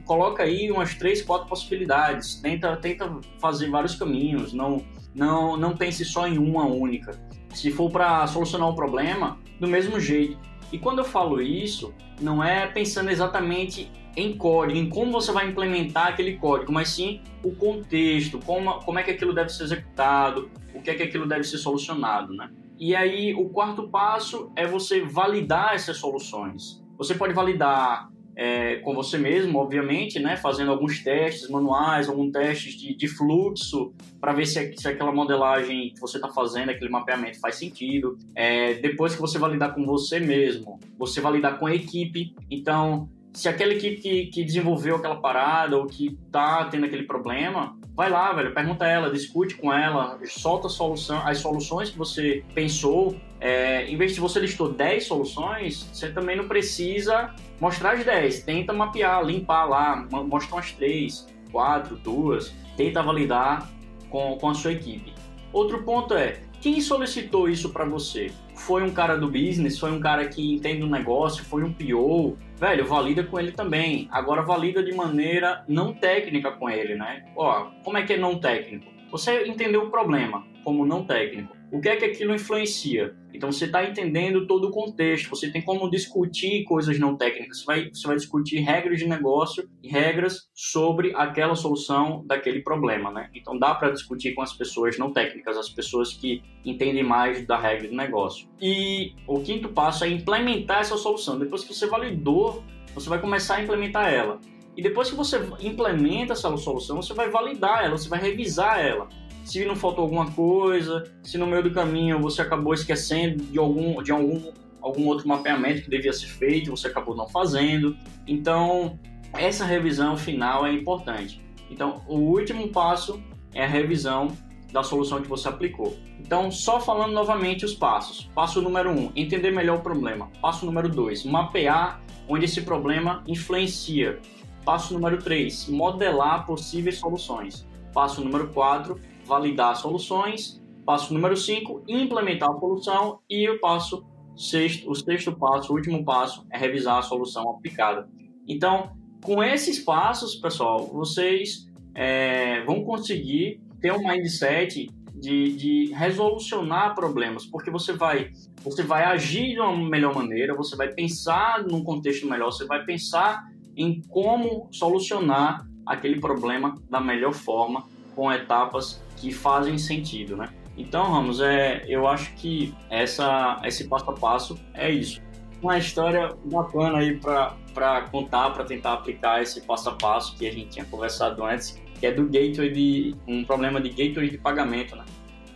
Coloca 0.05 0.43
aí 0.43 0.71
umas 0.71 0.95
três, 0.95 1.23
quatro 1.23 1.49
possibilidades. 1.49 2.37
Tenta, 2.37 2.77
tenta 2.77 3.19
fazer 3.41 3.71
vários 3.71 3.95
caminhos. 3.95 4.53
Não, 4.53 4.85
não, 5.15 5.57
não 5.57 5.75
pense 5.75 6.05
só 6.05 6.27
em 6.27 6.39
uma 6.39 6.67
única. 6.67 7.19
Se 7.55 7.71
for 7.71 7.91
para 7.91 8.27
solucionar 8.27 8.69
um 8.69 8.75
problema, 8.75 9.39
do 9.59 9.67
mesmo 9.67 9.99
jeito. 9.99 10.39
E 10.71 10.79
quando 10.79 10.99
eu 10.99 11.05
falo 11.05 11.41
isso, 11.41 11.95
não 12.21 12.45
é 12.45 12.67
pensando 12.67 13.11
exatamente 13.11 13.91
em 14.15 14.37
código, 14.37 14.79
em 14.79 14.89
como 14.89 15.13
você 15.13 15.33
vai 15.33 15.49
implementar 15.49 16.09
aquele 16.09 16.37
código, 16.37 16.73
mas 16.73 16.89
sim 16.89 17.23
o 17.43 17.53
contexto, 17.53 18.39
como, 18.45 18.81
como 18.81 18.99
é 18.99 19.03
que 19.03 19.13
aquilo 19.13 19.33
deve 19.33 19.51
ser 19.51 19.65
executado, 19.65 20.51
o 20.75 20.83
que 20.83 20.91
é 20.91 20.95
que 20.95 21.03
aquilo 21.03 21.27
deve 21.27 21.45
ser 21.45 21.57
solucionado, 21.59 22.35
né? 22.35 22.51
E 22.79 22.95
aí, 22.95 23.35
o 23.35 23.49
quarto 23.49 23.89
passo 23.89 24.53
é 24.55 24.67
você 24.67 25.01
validar 25.03 25.75
essas 25.75 25.97
soluções. 25.97 26.83
Você 26.97 27.15
pode 27.15 27.35
validar 27.35 28.09
é, 28.37 28.77
com 28.77 28.95
você 28.95 29.19
mesmo, 29.19 29.59
obviamente, 29.59 30.21
né? 30.21 30.37
Fazendo 30.37 30.71
alguns 30.71 31.03
testes 31.03 31.51
manuais, 31.51 32.09
alguns 32.09 32.31
testes 32.31 32.75
de, 32.75 32.95
de 32.95 33.09
fluxo, 33.09 33.93
para 34.21 34.33
ver 34.33 34.47
se, 34.47 34.77
se, 34.77 34.87
aquela 34.87 35.11
modelagem 35.11 35.93
que 35.93 36.01
você 36.01 36.19
está 36.19 36.29
fazendo, 36.29 36.71
aquele 36.71 36.89
mapeamento 36.89 37.41
faz 37.41 37.57
sentido. 37.57 38.17
É, 38.37 38.75
depois 38.75 39.17
que 39.17 39.21
você 39.21 39.39
validar 39.39 39.75
com 39.75 39.85
você 39.85 40.21
mesmo, 40.21 40.79
você 40.97 41.21
validar 41.21 41.59
com 41.59 41.67
a 41.67 41.75
equipe. 41.75 42.33
Então, 42.49 43.09
se 43.33 43.49
aquela 43.49 43.73
equipe 43.73 44.01
que, 44.01 44.27
que 44.27 44.45
desenvolveu 44.45 44.97
aquela 44.97 45.21
parada 45.21 45.77
ou 45.77 45.87
que 45.87 46.17
está 46.25 46.65
tendo 46.67 46.87
aquele 46.87 47.05
problema, 47.05 47.78
vai 47.99 48.09
lá, 48.09 48.33
velho, 48.33 48.55
pergunta 48.55 48.87
ela, 48.87 49.11
discute 49.11 49.57
com 49.57 49.73
ela, 49.73 50.21
solta 50.25 50.69
a 50.69 50.71
solução, 50.71 51.21
as 51.27 51.39
soluções 51.39 51.91
que 51.91 51.99
você 51.99 52.45
pensou. 52.55 53.17
É, 53.41 53.87
em 53.87 53.97
vez 53.97 54.15
de 54.15 54.21
você 54.21 54.39
listou 54.39 54.73
10 54.73 55.05
soluções, 55.05 55.91
você 55.93 56.09
também 56.09 56.37
não 56.37 56.47
precisa 56.47 57.35
mostrar 57.61 57.95
as 57.95 58.05
10. 58.05 58.45
Tenta 58.45 58.73
mapear, 58.73 59.25
limpar 59.25 59.65
lá, 59.65 60.07
mostra 60.13 60.55
umas 60.55 60.71
3, 60.71 61.27
4, 61.51 61.97
2, 61.97 62.55
tenta 62.77 63.03
validar 63.03 63.69
com, 64.09 64.39
com 64.39 64.49
a 64.49 64.55
sua 64.55 64.75
equipe. 64.75 65.13
Outro 65.53 65.83
ponto 65.83 66.15
é, 66.15 66.41
quem 66.61 66.81
solicitou 66.81 67.49
isso 67.49 67.71
para 67.71 67.85
você? 67.85 68.31
Foi 68.55 68.83
um 68.83 68.91
cara 68.91 69.17
do 69.17 69.27
business? 69.27 69.79
Foi 69.79 69.91
um 69.91 70.01
cara 70.01 70.29
que 70.29 70.55
entende 70.55 70.83
o 70.83 70.89
negócio? 70.89 71.45
Foi 71.45 71.63
um 71.63 71.73
PO? 71.73 72.37
velho, 72.59 72.85
valida 72.85 73.23
com 73.23 73.39
ele 73.39 73.53
também. 73.53 74.09
Agora 74.11 74.43
valida 74.43 74.83
de 74.83 74.93
maneira 74.93 75.65
não 75.69 75.95
técnica 75.95 76.51
com 76.53 76.69
ele, 76.69 76.95
né? 76.97 77.25
Ó, 77.37 77.71
como 77.85 77.97
é 77.97 78.03
que 78.03 78.15
é 78.15 78.17
não 78.17 78.39
técnico? 78.39 78.87
Você 79.11 79.47
entendeu 79.47 79.85
o 79.85 79.91
problema 79.91 80.45
como 80.65 80.85
não 80.85 81.05
técnico. 81.05 81.57
O 81.71 81.81
que 81.81 81.89
é 81.89 81.97
que 81.97 82.05
aquilo 82.05 82.35
influencia? 82.35 83.15
Então 83.33 83.53
você 83.53 83.67
está 83.67 83.85
entendendo 83.85 84.47
todo 84.47 84.69
o 84.69 84.71
contexto, 84.71 85.29
você 85.29 85.51
tem 85.51 85.61
como 85.61 85.91
discutir 85.91 86.65
coisas 86.65 86.99
não 86.99 87.15
técnicas, 87.15 87.61
você 87.61 87.67
vai, 87.67 87.91
você 87.93 88.07
vai 88.07 88.17
discutir 88.17 88.61
regras 88.61 88.99
de 88.99 89.07
negócio 89.07 89.69
e 89.83 89.89
regras 89.89 90.49
sobre 90.55 91.13
aquela 91.15 91.55
solução 91.55 92.25
daquele 92.27 92.63
problema, 92.63 93.11
né? 93.11 93.29
Então 93.35 93.59
dá 93.59 93.75
para 93.75 93.91
discutir 93.91 94.35
com 94.35 94.41
as 94.41 94.55
pessoas 94.55 94.97
não 94.99 95.13
técnicas, 95.13 95.59
as 95.59 95.69
pessoas 95.69 96.15
que 96.15 96.43
entendem 96.65 97.05
mais 97.05 97.47
da 97.47 97.59
regra 97.59 97.87
do 97.87 97.95
negócio. 97.95 98.49
E 98.61 99.13
o 99.27 99.41
quinto 99.41 99.69
passo 99.69 100.05
é 100.05 100.09
implementar 100.09 100.81
essa 100.81 100.97
solução. 100.97 101.39
Depois 101.39 101.65
que 101.65 101.75
você 101.75 101.87
validou, 101.87 102.65
você 102.95 103.11
vai 103.11 103.21
começar 103.21 103.57
a 103.57 103.63
implementar 103.63 104.11
ela. 104.13 104.41
E 104.75 104.83
depois 104.83 105.11
que 105.11 105.17
você 105.17 105.39
implementa 105.61 106.33
essa 106.33 106.57
solução, 106.57 106.97
você 106.97 107.13
vai 107.13 107.29
validar 107.29 107.85
ela, 107.85 107.99
você 107.99 108.09
vai 108.09 108.21
revisar 108.21 108.81
ela 108.81 109.09
se 109.49 109.65
não 109.65 109.75
faltou 109.75 110.03
alguma 110.03 110.31
coisa, 110.33 111.11
se 111.23 111.39
no 111.39 111.47
meio 111.47 111.63
do 111.63 111.71
caminho 111.71 112.21
você 112.21 112.43
acabou 112.43 112.75
esquecendo 112.75 113.43
de 113.45 113.59
algum, 113.59 114.03
de 114.03 114.13
algum, 114.13 114.53
algum 114.81 115.07
outro 115.07 115.27
mapeamento 115.27 115.83
que 115.83 115.89
devia 115.89 116.13
ser 116.13 116.27
feito, 116.27 116.71
você 116.71 116.89
acabou 116.89 117.17
não 117.17 117.27
fazendo. 117.27 117.97
Então, 118.27 118.99
essa 119.33 119.65
revisão 119.65 120.19
final 120.19 120.67
é 120.67 120.73
importante. 120.73 121.43
Então, 121.71 122.03
o 122.07 122.17
último 122.17 122.69
passo 122.69 123.23
é 123.55 123.65
a 123.65 123.67
revisão 123.67 124.29
da 124.71 124.83
solução 124.83 125.23
que 125.23 125.29
você 125.29 125.49
aplicou. 125.49 125.97
Então, 126.21 126.51
só 126.51 126.79
falando 126.79 127.15
novamente 127.15 127.65
os 127.65 127.73
passos. 127.73 128.29
Passo 128.35 128.61
número 128.61 128.91
um, 128.91 129.11
entender 129.17 129.51
melhor 129.51 129.79
o 129.79 129.83
problema. 129.83 130.31
Passo 130.43 130.67
número 130.67 130.91
dois, 130.91 131.25
mapear 131.25 132.03
onde 132.29 132.45
esse 132.45 132.61
problema 132.61 133.25
influencia. 133.27 134.19
Passo 134.63 134.93
número 134.93 135.17
três, 135.23 135.67
modelar 135.67 136.45
possíveis 136.45 136.99
soluções. 136.99 137.67
Passo 137.95 138.23
número 138.23 138.49
quatro, 138.49 139.01
validar 139.29 139.77
soluções. 139.77 140.61
Passo 140.85 141.13
número 141.13 141.37
5, 141.37 141.85
implementar 141.87 142.51
a 142.51 142.59
solução. 142.59 143.21
E 143.29 143.49
o 143.49 143.61
passo 143.61 144.05
sexto, 144.37 144.91
o 144.91 144.95
sexto 144.95 145.33
passo, 145.37 145.73
o 145.73 145.77
último 145.77 146.05
passo, 146.05 146.47
é 146.51 146.57
revisar 146.59 146.99
a 146.99 147.03
solução 147.03 147.51
aplicada. 147.51 148.09
Então, 148.49 148.97
com 149.23 149.43
esses 149.45 149.79
passos, 149.79 150.37
pessoal, 150.37 150.87
vocês 150.87 151.69
é, 151.95 152.63
vão 152.65 152.83
conseguir 152.83 153.61
ter 153.81 153.93
um 153.93 153.99
mindset 153.99 154.89
de, 155.15 155.53
de, 155.53 155.93
resolucionar 155.93 156.95
problemas, 156.95 157.45
porque 157.45 157.71
você 157.71 157.93
vai, 157.93 158.31
você 158.63 158.85
vai 158.85 159.05
agir 159.05 159.55
de 159.55 159.61
uma 159.61 159.77
melhor 159.77 160.15
maneira, 160.15 160.55
você 160.55 160.77
vai 160.77 160.89
pensar 160.89 161.65
num 161.65 161.83
contexto 161.83 162.27
melhor, 162.27 162.53
você 162.53 162.65
vai 162.67 162.85
pensar 162.85 163.45
em 163.77 164.01
como 164.09 164.69
solucionar 164.71 165.67
aquele 165.85 166.21
problema 166.21 166.75
da 166.89 167.01
melhor 167.01 167.33
forma, 167.33 167.85
com 168.15 168.33
etapas 168.33 169.03
que 169.21 169.33
fazem 169.33 169.79
sentido, 169.79 170.37
né? 170.37 170.49
Então, 170.77 171.11
Ramos, 171.11 171.41
é, 171.41 171.85
eu 171.89 172.07
acho 172.07 172.33
que 172.35 172.75
essa, 172.89 173.61
esse 173.65 173.89
passo 173.89 174.11
a 174.11 174.15
passo 174.15 174.59
é 174.75 174.91
isso. 174.91 175.21
Uma 175.61 175.77
história 175.77 176.33
bacana 176.45 176.99
aí 176.99 177.17
para 177.17 178.03
contar, 178.13 178.51
para 178.51 178.65
tentar 178.65 178.93
aplicar 178.93 179.43
esse 179.43 179.61
passo 179.63 179.89
a 179.89 179.93
passo 179.93 180.37
que 180.37 180.47
a 180.47 180.53
gente 180.53 180.69
tinha 180.69 180.85
conversado 180.85 181.45
antes, 181.45 181.83
que 181.99 182.07
é 182.07 182.13
do 182.13 182.27
gateway 182.27 182.71
de 182.71 183.17
um 183.27 183.45
problema 183.45 183.81
de 183.81 183.89
gateway 183.89 184.31
de 184.31 184.39
pagamento, 184.39 184.95
né? 184.95 185.05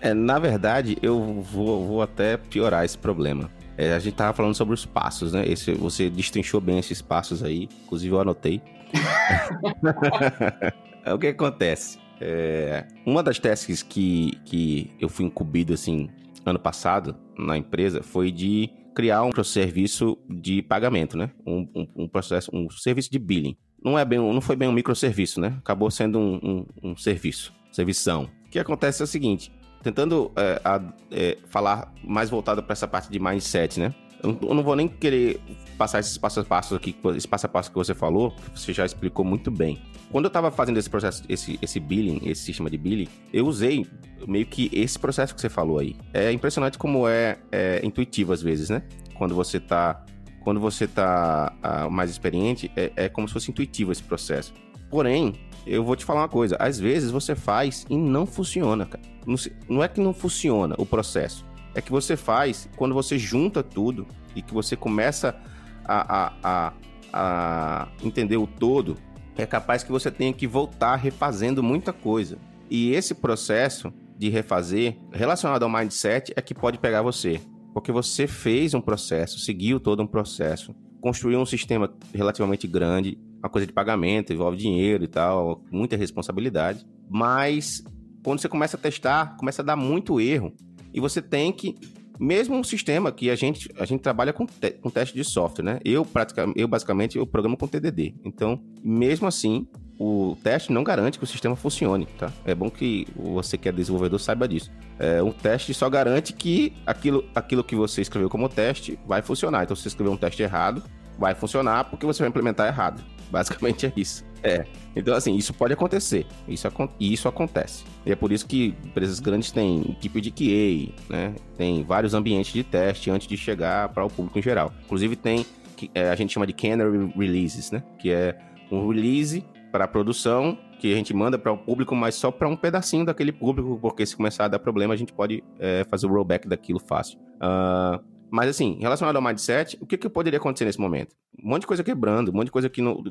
É, 0.01 0.13
na 0.13 0.41
verdade, 0.41 0.99
eu 1.01 1.41
vou, 1.41 1.87
vou 1.87 2.03
até 2.03 2.37
piorar 2.37 2.85
esse 2.85 2.99
problema. 2.99 3.49
É, 3.79 3.95
a 3.95 4.01
gente 4.01 4.15
tava 4.15 4.33
falando 4.33 4.57
sobre 4.57 4.75
os 4.75 4.85
passos, 4.85 5.33
né? 5.33 5.47
Esse, 5.47 5.73
você 5.73 6.11
destrinchou 6.11 6.61
bem 6.61 6.81
esses 6.81 7.01
passos 7.01 7.45
aí, 7.45 7.69
inclusive 7.85 8.13
eu 8.13 8.21
anotei. 8.21 8.61
é 11.07 11.15
o 11.15 11.19
que 11.19 11.29
acontece. 11.29 12.02
É, 12.25 12.87
uma 13.05 13.21
das 13.21 13.41
tasks 13.41 13.83
que, 13.83 14.39
que 14.45 14.91
eu 15.01 15.09
fui 15.09 15.25
incumbido, 15.25 15.75
assim, 15.75 16.09
ano 16.47 16.59
passado, 16.59 17.17
na 17.37 17.59
empresa, 17.59 18.01
foi 18.01 18.31
de 18.31 18.71
criar 18.95 19.25
um 19.25 19.45
serviço 19.45 20.17
de 20.29 20.63
pagamento, 20.63 21.17
né? 21.17 21.31
Um, 21.45 21.69
um, 21.75 21.89
um, 22.05 22.09
processo, 22.09 22.51
um 22.55 22.71
serviço 22.71 23.11
de 23.11 23.19
billing. 23.19 23.57
Não, 23.85 23.99
é 23.99 24.05
bem, 24.05 24.19
não 24.19 24.41
foi 24.41 24.55
bem 24.55 24.69
um 24.69 24.73
microserviço, 24.73 25.41
né? 25.41 25.57
Acabou 25.59 25.91
sendo 25.91 26.19
um, 26.19 26.37
um, 26.37 26.91
um 26.91 26.97
serviço, 26.97 27.53
servição. 27.73 28.31
O 28.47 28.51
que 28.51 28.59
acontece 28.59 29.03
é 29.03 29.05
o 29.05 29.09
seguinte, 29.09 29.51
tentando 29.83 30.31
é, 30.37 30.61
a, 30.65 30.81
é, 31.11 31.39
falar 31.49 31.93
mais 32.05 32.31
voltado 32.31 32.63
para 32.63 32.73
essa 32.73 32.87
parte 32.87 33.11
de 33.11 33.19
mindset, 33.19 33.81
né? 33.81 33.93
Eu 34.23 34.55
não 34.55 34.63
vou 34.63 34.77
nem 34.77 34.87
querer 34.87 35.41
passar 35.77 35.99
esses 35.99 36.17
passo 36.17 36.41
a 36.41 36.45
passo 36.45 36.77
aqui, 36.77 36.95
esse 37.17 37.27
passo 37.27 37.47
a 37.47 37.49
passo 37.49 37.71
que 37.71 37.77
você 37.77 37.95
falou, 37.95 38.31
que 38.31 38.61
você 38.61 38.73
já 38.73 38.87
explicou 38.87 39.25
muito 39.25 39.51
bem. 39.51 39.81
Quando 40.13 40.27
eu 40.27 40.29
estava 40.29 40.51
fazendo 40.51 40.79
esse 40.79 40.89
processo, 40.89 41.25
esse, 41.29 41.59
esse 41.61 41.81
billing, 41.81 42.21
esse 42.25 42.43
sistema 42.43 42.71
de 42.71 42.79
billing, 42.79 43.09
eu 43.33 43.47
usei 43.47 43.87
meio 44.29 44.47
que 44.47 44.71
esse 44.73 44.99
processo 44.99 45.35
que 45.35 45.41
você 45.41 45.49
falou 45.49 45.79
aí. 45.79 45.97
É 46.15 46.31
impressionante 46.31 46.79
como 46.79 47.09
é, 47.09 47.39
é 47.51 47.85
intuitivo 47.85 48.33
às 48.33 48.41
vezes, 48.41 48.71
né? 48.71 48.83
Quando 49.15 49.35
você 49.35 49.57
está 49.57 50.05
quando 50.45 50.61
você 50.61 50.89
tá 50.89 51.53
uh, 51.63 51.91
mais 51.91 52.11
experiente, 52.11 52.71
é, 52.77 52.93
é 52.97 53.09
como 53.09 53.29
se 53.29 53.35
fosse 53.35 53.51
intuitivo 53.51 53.93
esse 53.93 54.03
processo. 54.03 54.53
Porém, 54.91 55.35
eu 55.67 55.85
vou 55.85 55.97
te 55.97 56.05
falar 56.05 56.23
uma 56.23 56.29
coisa: 56.29 56.57
às 56.59 56.79
vezes 56.79 57.11
você 57.11 57.35
faz 57.35 57.87
e 57.89 57.97
não 57.97 58.27
funciona, 58.27 58.85
cara. 58.85 59.03
Não, 59.27 59.37
não 59.69 59.83
é 59.83 59.89
que 59.89 60.01
não 60.01 60.13
funciona 60.13 60.75
o 60.79 60.85
processo, 60.85 61.45
é 61.75 61.81
que 61.81 61.91
você 61.91 62.17
faz 62.17 62.69
quando 62.77 62.95
você 62.95 63.19
junta 63.19 63.63
tudo 63.63 64.07
e 64.35 64.43
que 64.43 64.53
você 64.53 64.77
começa 64.77 65.37
a, 65.85 66.17
a, 66.17 66.33
a, 66.43 66.73
a 67.13 67.89
entender 68.03 68.37
o 68.37 68.47
todo, 68.47 68.97
é 69.37 69.47
capaz 69.47 69.83
que 69.83 69.91
você 69.91 70.11
tenha 70.11 70.33
que 70.33 70.47
voltar 70.47 70.97
refazendo 70.97 71.63
muita 71.63 71.93
coisa. 71.93 72.39
E 72.71 72.93
esse 72.93 73.15
processo 73.15 73.93
de 74.17 74.29
refazer, 74.29 74.97
relacionado 75.13 75.63
ao 75.63 75.71
mindset, 75.71 76.33
é 76.37 76.41
que 76.41 76.55
pode 76.55 76.79
pegar 76.79 77.03
você. 77.03 77.41
Porque 77.75 77.91
você 77.91 78.27
fez 78.27 78.75
um 78.75 78.81
processo, 78.81 79.39
seguiu 79.39 79.81
todo 79.81 80.03
um 80.03 80.07
processo, 80.07 80.75
construiu 81.01 81.41
um 81.41 81.47
sistema 81.47 81.93
relativamente 82.15 82.67
grande, 82.67 83.19
uma 83.39 83.49
coisa 83.49 83.67
de 83.67 83.73
pagamento, 83.73 84.33
envolve 84.33 84.57
dinheiro 84.57 85.03
e 85.03 85.09
tal, 85.09 85.65
muita 85.71 85.97
responsabilidade. 85.97 86.87
Mas 87.11 87.83
quando 88.23 88.41
você 88.41 88.49
começa 88.49 88.77
a 88.77 88.81
testar, 88.81 89.37
começa 89.37 89.63
a 89.63 89.65
dar 89.65 89.77
muito 89.77 90.21
erro. 90.21 90.55
E 90.93 91.01
você 91.01 91.21
tem 91.21 91.53
que 91.53 91.77
mesmo 92.19 92.57
um 92.57 92.63
sistema 92.63 93.11
que 93.11 93.31
a 93.31 93.35
gente, 93.35 93.69
a 93.79 93.85
gente 93.85 94.01
trabalha 94.01 94.33
com, 94.33 94.47
te, 94.47 94.71
com 94.71 94.91
teste 94.91 95.15
de 95.15 95.25
software, 95.25 95.65
né? 95.65 95.81
Eu, 95.85 96.05
praticamente, 96.05 96.61
eu 96.61 96.69
basicamente 96.69 97.19
eu 97.19 97.27
programo 97.27 97.57
com 97.57 97.67
TDD. 97.67 98.15
Então, 98.25 98.61
mesmo 98.83 99.27
assim, 99.27 99.67
o 99.99 100.37
teste 100.43 100.73
não 100.73 100.85
garante 100.85 101.19
que 101.19 101.25
o 101.25 101.27
sistema 101.27 101.57
funcione, 101.57 102.07
tá? 102.19 102.33
É 102.45 102.55
bom 102.55 102.71
que 102.71 103.07
você 103.17 103.59
que 103.59 103.69
é 103.69 103.73
desenvolvedor 103.73 104.21
saiba 104.21 104.47
disso. 104.47 104.71
É, 104.99 105.23
um 105.23 105.33
teste 105.33 105.75
só 105.75 105.89
garante 105.89 106.33
que 106.33 106.73
aquilo, 106.87 107.25
aquilo 107.35 107.65
que 107.65 107.75
você 107.75 108.03
escreveu 108.03 108.29
como 108.29 108.49
teste 108.49 108.99
vai 109.07 109.23
funcionar. 109.23 109.65
Então, 109.65 109.75
se 109.75 109.83
você 109.83 109.89
escreveu 109.89 110.13
um 110.13 110.17
teste 110.17 110.43
errado, 110.43 110.83
vai 111.19 111.35
funcionar 111.35 111.85
porque 111.85 112.07
você 112.07 112.23
vai 112.23 112.29
implementar 112.29 112.69
errado. 112.69 113.03
Basicamente 113.31 113.87
é 113.87 113.93
isso. 113.97 114.25
É. 114.43 114.65
Então, 114.95 115.15
assim, 115.15 115.35
isso 115.37 115.55
pode 115.55 115.73
acontecer. 115.73 116.27
Isso, 116.49 116.69
isso 116.99 117.29
acontece. 117.29 117.85
E 118.05 118.13
é 118.13 118.17
por 118.17 118.33
isso 118.33 118.47
que 118.47 118.75
empresas 118.85 119.21
grandes 119.21 119.51
têm 119.51 119.83
equipe 119.91 120.21
de 120.21 120.31
QA, 120.31 120.93
né? 121.09 121.35
Tem 121.57 121.83
vários 121.85 122.13
ambientes 122.15 122.53
de 122.53 122.65
teste 122.65 123.11
antes 123.11 123.27
de 123.27 123.37
chegar 123.37 123.89
para 123.91 124.05
o 124.05 124.11
público 124.11 124.39
em 124.39 124.43
geral. 124.43 124.73
Inclusive, 124.85 125.17
tem 125.17 125.47
é, 125.95 126.11
a 126.11 126.15
gente 126.15 126.33
chama 126.33 126.47
de 126.47 126.53
canary 126.53 127.13
releases, 127.17 127.71
né? 127.71 127.83
Que 127.99 128.11
é 128.11 128.39
um 128.71 128.89
release 128.89 129.45
para 129.71 129.89
produção 129.89 130.59
que 130.79 130.93
a 130.93 130.97
gente 130.97 131.15
manda 131.15 131.39
para 131.39 131.53
o 131.53 131.59
público, 131.59 131.95
mas 131.95 132.15
só 132.15 132.31
para 132.31 132.49
um 132.49 132.57
pedacinho 132.57 133.05
daquele 133.05 133.33
público, 133.33 133.79
porque 133.81 134.05
se 134.05 134.17
começar 134.17 134.47
a 134.47 134.49
dar 134.49 134.59
problema, 134.59 134.93
a 134.93 134.97
gente 134.97 135.13
pode 135.13 135.43
é, 135.59 135.85
fazer 135.85 136.07
o 136.07 136.11
rollback 136.11 136.49
daquilo 136.49 136.81
fácil. 136.81 137.19
Uh, 137.37 138.03
Mas 138.31 138.49
assim, 138.49 138.79
relacionado 138.81 139.17
ao 139.17 139.23
mindset, 139.23 139.79
o 139.81 139.87
que, 139.87 139.97
que 139.97 140.09
poderia 140.09 140.39
acontecer 140.39 140.65
nesse 140.65 140.81
momento? 140.81 141.15
Um 141.39 141.51
monte 141.51 141.63
de 141.63 141.67
coisa 141.67 141.85
quebrando, 141.85 142.31
um 142.31 142.35
monte 142.35 142.47
de 142.47 142.51
coisa 142.51 142.69
que 142.69 142.81
não. 142.81 143.05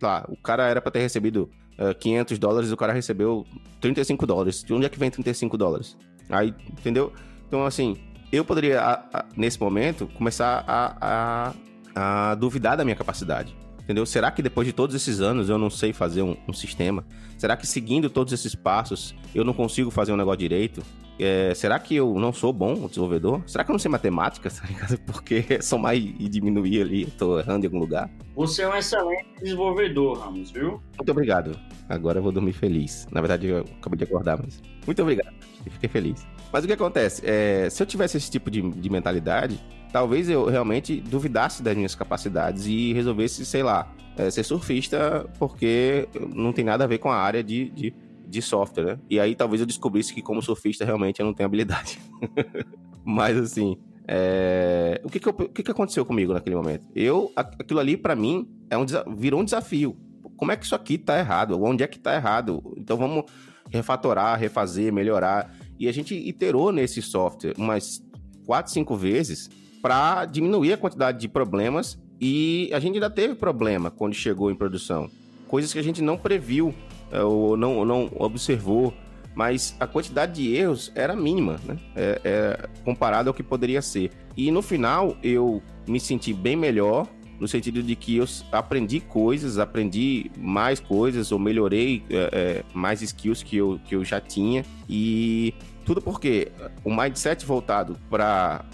Lá, 0.00 0.24
o 0.28 0.36
cara 0.36 0.66
era 0.66 0.80
para 0.80 0.92
ter 0.92 1.00
recebido 1.00 1.50
uh, 1.78 1.94
500 1.94 2.38
dólares, 2.38 2.72
o 2.72 2.76
cara 2.76 2.92
recebeu 2.92 3.46
35 3.80 4.26
dólares. 4.26 4.62
De 4.62 4.72
onde 4.72 4.86
é 4.86 4.88
que 4.88 4.98
vem 4.98 5.10
35 5.10 5.56
dólares? 5.58 5.96
Aí, 6.28 6.54
entendeu? 6.70 7.12
Então, 7.46 7.66
assim, 7.66 7.96
eu 8.32 8.44
poderia, 8.44 8.80
a, 8.80 8.92
a, 9.12 9.24
nesse 9.36 9.60
momento, 9.60 10.06
começar 10.14 10.64
a, 10.66 11.52
a, 11.94 12.34
duvidar 12.36 12.76
da 12.76 12.84
minha 12.84 12.96
capacidade. 12.96 13.54
Entendeu? 13.90 14.06
Será 14.06 14.30
que 14.30 14.40
depois 14.40 14.64
de 14.68 14.72
todos 14.72 14.94
esses 14.94 15.20
anos 15.20 15.48
eu 15.48 15.58
não 15.58 15.68
sei 15.68 15.92
fazer 15.92 16.22
um, 16.22 16.36
um 16.46 16.52
sistema? 16.52 17.04
Será 17.36 17.56
que 17.56 17.66
seguindo 17.66 18.08
todos 18.08 18.32
esses 18.32 18.54
passos 18.54 19.16
eu 19.34 19.42
não 19.42 19.52
consigo 19.52 19.90
fazer 19.90 20.12
um 20.12 20.16
negócio 20.16 20.38
direito? 20.38 20.80
É, 21.18 21.52
será 21.56 21.76
que 21.76 21.96
eu 21.96 22.14
não 22.14 22.32
sou 22.32 22.52
bom 22.52 22.86
desenvolvedor? 22.86 23.42
Será 23.48 23.64
que 23.64 23.70
eu 23.72 23.72
não 23.72 23.80
sei 23.80 23.90
matemática? 23.90 24.48
Tá 24.88 24.96
Porque 25.04 25.60
somar 25.60 25.96
e 25.96 26.28
diminuir 26.28 26.82
ali, 26.82 27.06
tô 27.06 27.40
errando 27.40 27.64
em 27.64 27.66
algum 27.66 27.80
lugar. 27.80 28.08
Você 28.36 28.62
é 28.62 28.68
um 28.68 28.76
excelente 28.76 29.26
desenvolvedor, 29.42 30.20
Ramos, 30.20 30.52
viu? 30.52 30.80
Muito 30.96 31.10
obrigado. 31.10 31.58
Agora 31.88 32.20
eu 32.20 32.22
vou 32.22 32.30
dormir 32.30 32.52
feliz. 32.52 33.08
Na 33.10 33.20
verdade, 33.20 33.48
eu 33.48 33.64
acabei 33.80 33.98
de 33.98 34.04
acordar, 34.04 34.38
mas. 34.40 34.62
Muito 34.86 35.02
obrigado. 35.02 35.34
Fiquei 35.68 35.88
feliz. 35.88 36.24
Mas 36.52 36.62
o 36.62 36.68
que 36.68 36.74
acontece? 36.74 37.22
É, 37.24 37.68
se 37.68 37.82
eu 37.82 37.86
tivesse 37.88 38.16
esse 38.16 38.30
tipo 38.30 38.52
de, 38.52 38.62
de 38.62 38.88
mentalidade, 38.88 39.60
talvez 39.92 40.28
eu 40.28 40.46
realmente 40.46 41.00
duvidasse 41.00 41.62
das 41.62 41.76
minhas 41.76 41.94
capacidades 41.94 42.66
e 42.66 42.92
resolvesse, 42.92 43.44
sei 43.44 43.62
lá, 43.62 43.92
é, 44.16 44.30
ser 44.30 44.44
surfista, 44.44 45.28
porque 45.38 46.08
não 46.34 46.52
tem 46.52 46.64
nada 46.64 46.84
a 46.84 46.86
ver 46.86 46.98
com 46.98 47.10
a 47.10 47.16
área 47.16 47.42
de, 47.42 47.70
de 47.70 47.94
de 48.30 48.40
software, 48.40 48.84
né? 48.84 48.98
E 49.10 49.18
aí 49.18 49.34
talvez 49.34 49.60
eu 49.60 49.66
descobrisse 49.66 50.14
que 50.14 50.22
como 50.22 50.40
surfista 50.40 50.84
realmente 50.84 51.20
eu 51.20 51.26
não 51.26 51.34
tenho 51.34 51.48
habilidade. 51.48 51.98
Mas 53.04 53.36
assim, 53.36 53.76
é... 54.06 55.00
o, 55.04 55.10
que 55.10 55.18
que, 55.18 55.28
eu, 55.28 55.32
o 55.32 55.48
que, 55.48 55.62
que 55.64 55.70
aconteceu 55.70 56.06
comigo 56.06 56.32
naquele 56.32 56.54
momento? 56.54 56.86
Eu, 56.94 57.32
aquilo 57.34 57.80
ali 57.80 57.96
para 57.96 58.14
mim 58.14 58.48
é 58.70 58.78
um, 58.78 58.86
virou 59.16 59.40
um 59.40 59.44
desafio. 59.44 59.96
Como 60.36 60.52
é 60.52 60.56
que 60.56 60.64
isso 60.64 60.76
aqui 60.76 60.96
tá 60.96 61.18
errado? 61.18 61.60
Onde 61.60 61.82
é 61.82 61.88
que 61.88 61.98
tá 61.98 62.14
errado? 62.14 62.72
Então 62.76 62.96
vamos 62.96 63.24
refatorar, 63.68 64.38
refazer, 64.38 64.92
melhorar. 64.92 65.52
E 65.78 65.88
a 65.88 65.92
gente 65.92 66.14
iterou 66.14 66.70
nesse 66.70 67.02
software 67.02 67.54
umas 67.58 68.02
quatro, 68.46 68.72
cinco 68.72 68.96
vezes 68.96 69.50
para 69.82 70.24
diminuir 70.24 70.72
a 70.72 70.76
quantidade 70.76 71.18
de 71.18 71.28
problemas 71.28 71.98
e 72.20 72.70
a 72.72 72.78
gente 72.78 72.94
ainda 72.94 73.08
teve 73.08 73.34
problema 73.34 73.90
quando 73.90 74.14
chegou 74.14 74.50
em 74.50 74.54
produção. 74.54 75.10
Coisas 75.48 75.72
que 75.72 75.78
a 75.78 75.82
gente 75.82 76.02
não 76.02 76.18
previu 76.18 76.74
é, 77.10 77.22
ou 77.22 77.56
não, 77.56 77.84
não 77.84 78.10
observou, 78.16 78.94
mas 79.34 79.74
a 79.80 79.86
quantidade 79.86 80.34
de 80.34 80.54
erros 80.54 80.92
era 80.94 81.16
mínima, 81.16 81.58
né? 81.64 81.78
É, 81.96 82.20
é, 82.22 82.68
comparado 82.84 83.30
ao 83.30 83.34
que 83.34 83.42
poderia 83.42 83.80
ser. 83.80 84.10
E 84.36 84.50
no 84.50 84.62
final 84.62 85.16
eu 85.22 85.62
me 85.88 85.98
senti 85.98 86.32
bem 86.32 86.56
melhor, 86.56 87.08
no 87.40 87.48
sentido 87.48 87.82
de 87.82 87.96
que 87.96 88.18
eu 88.18 88.26
aprendi 88.52 89.00
coisas, 89.00 89.58
aprendi 89.58 90.30
mais 90.36 90.78
coisas, 90.78 91.32
ou 91.32 91.38
melhorei 91.38 92.04
é 92.10 92.62
mais 92.74 93.00
skills 93.00 93.42
que 93.42 93.56
eu, 93.56 93.80
que 93.86 93.96
eu 93.96 94.04
já 94.04 94.20
tinha. 94.20 94.62
E 94.86 95.54
tudo 95.84 96.00
porque 96.00 96.52
o 96.84 96.94
mindset 96.94 97.44
voltado 97.44 97.96
para. 98.08 98.64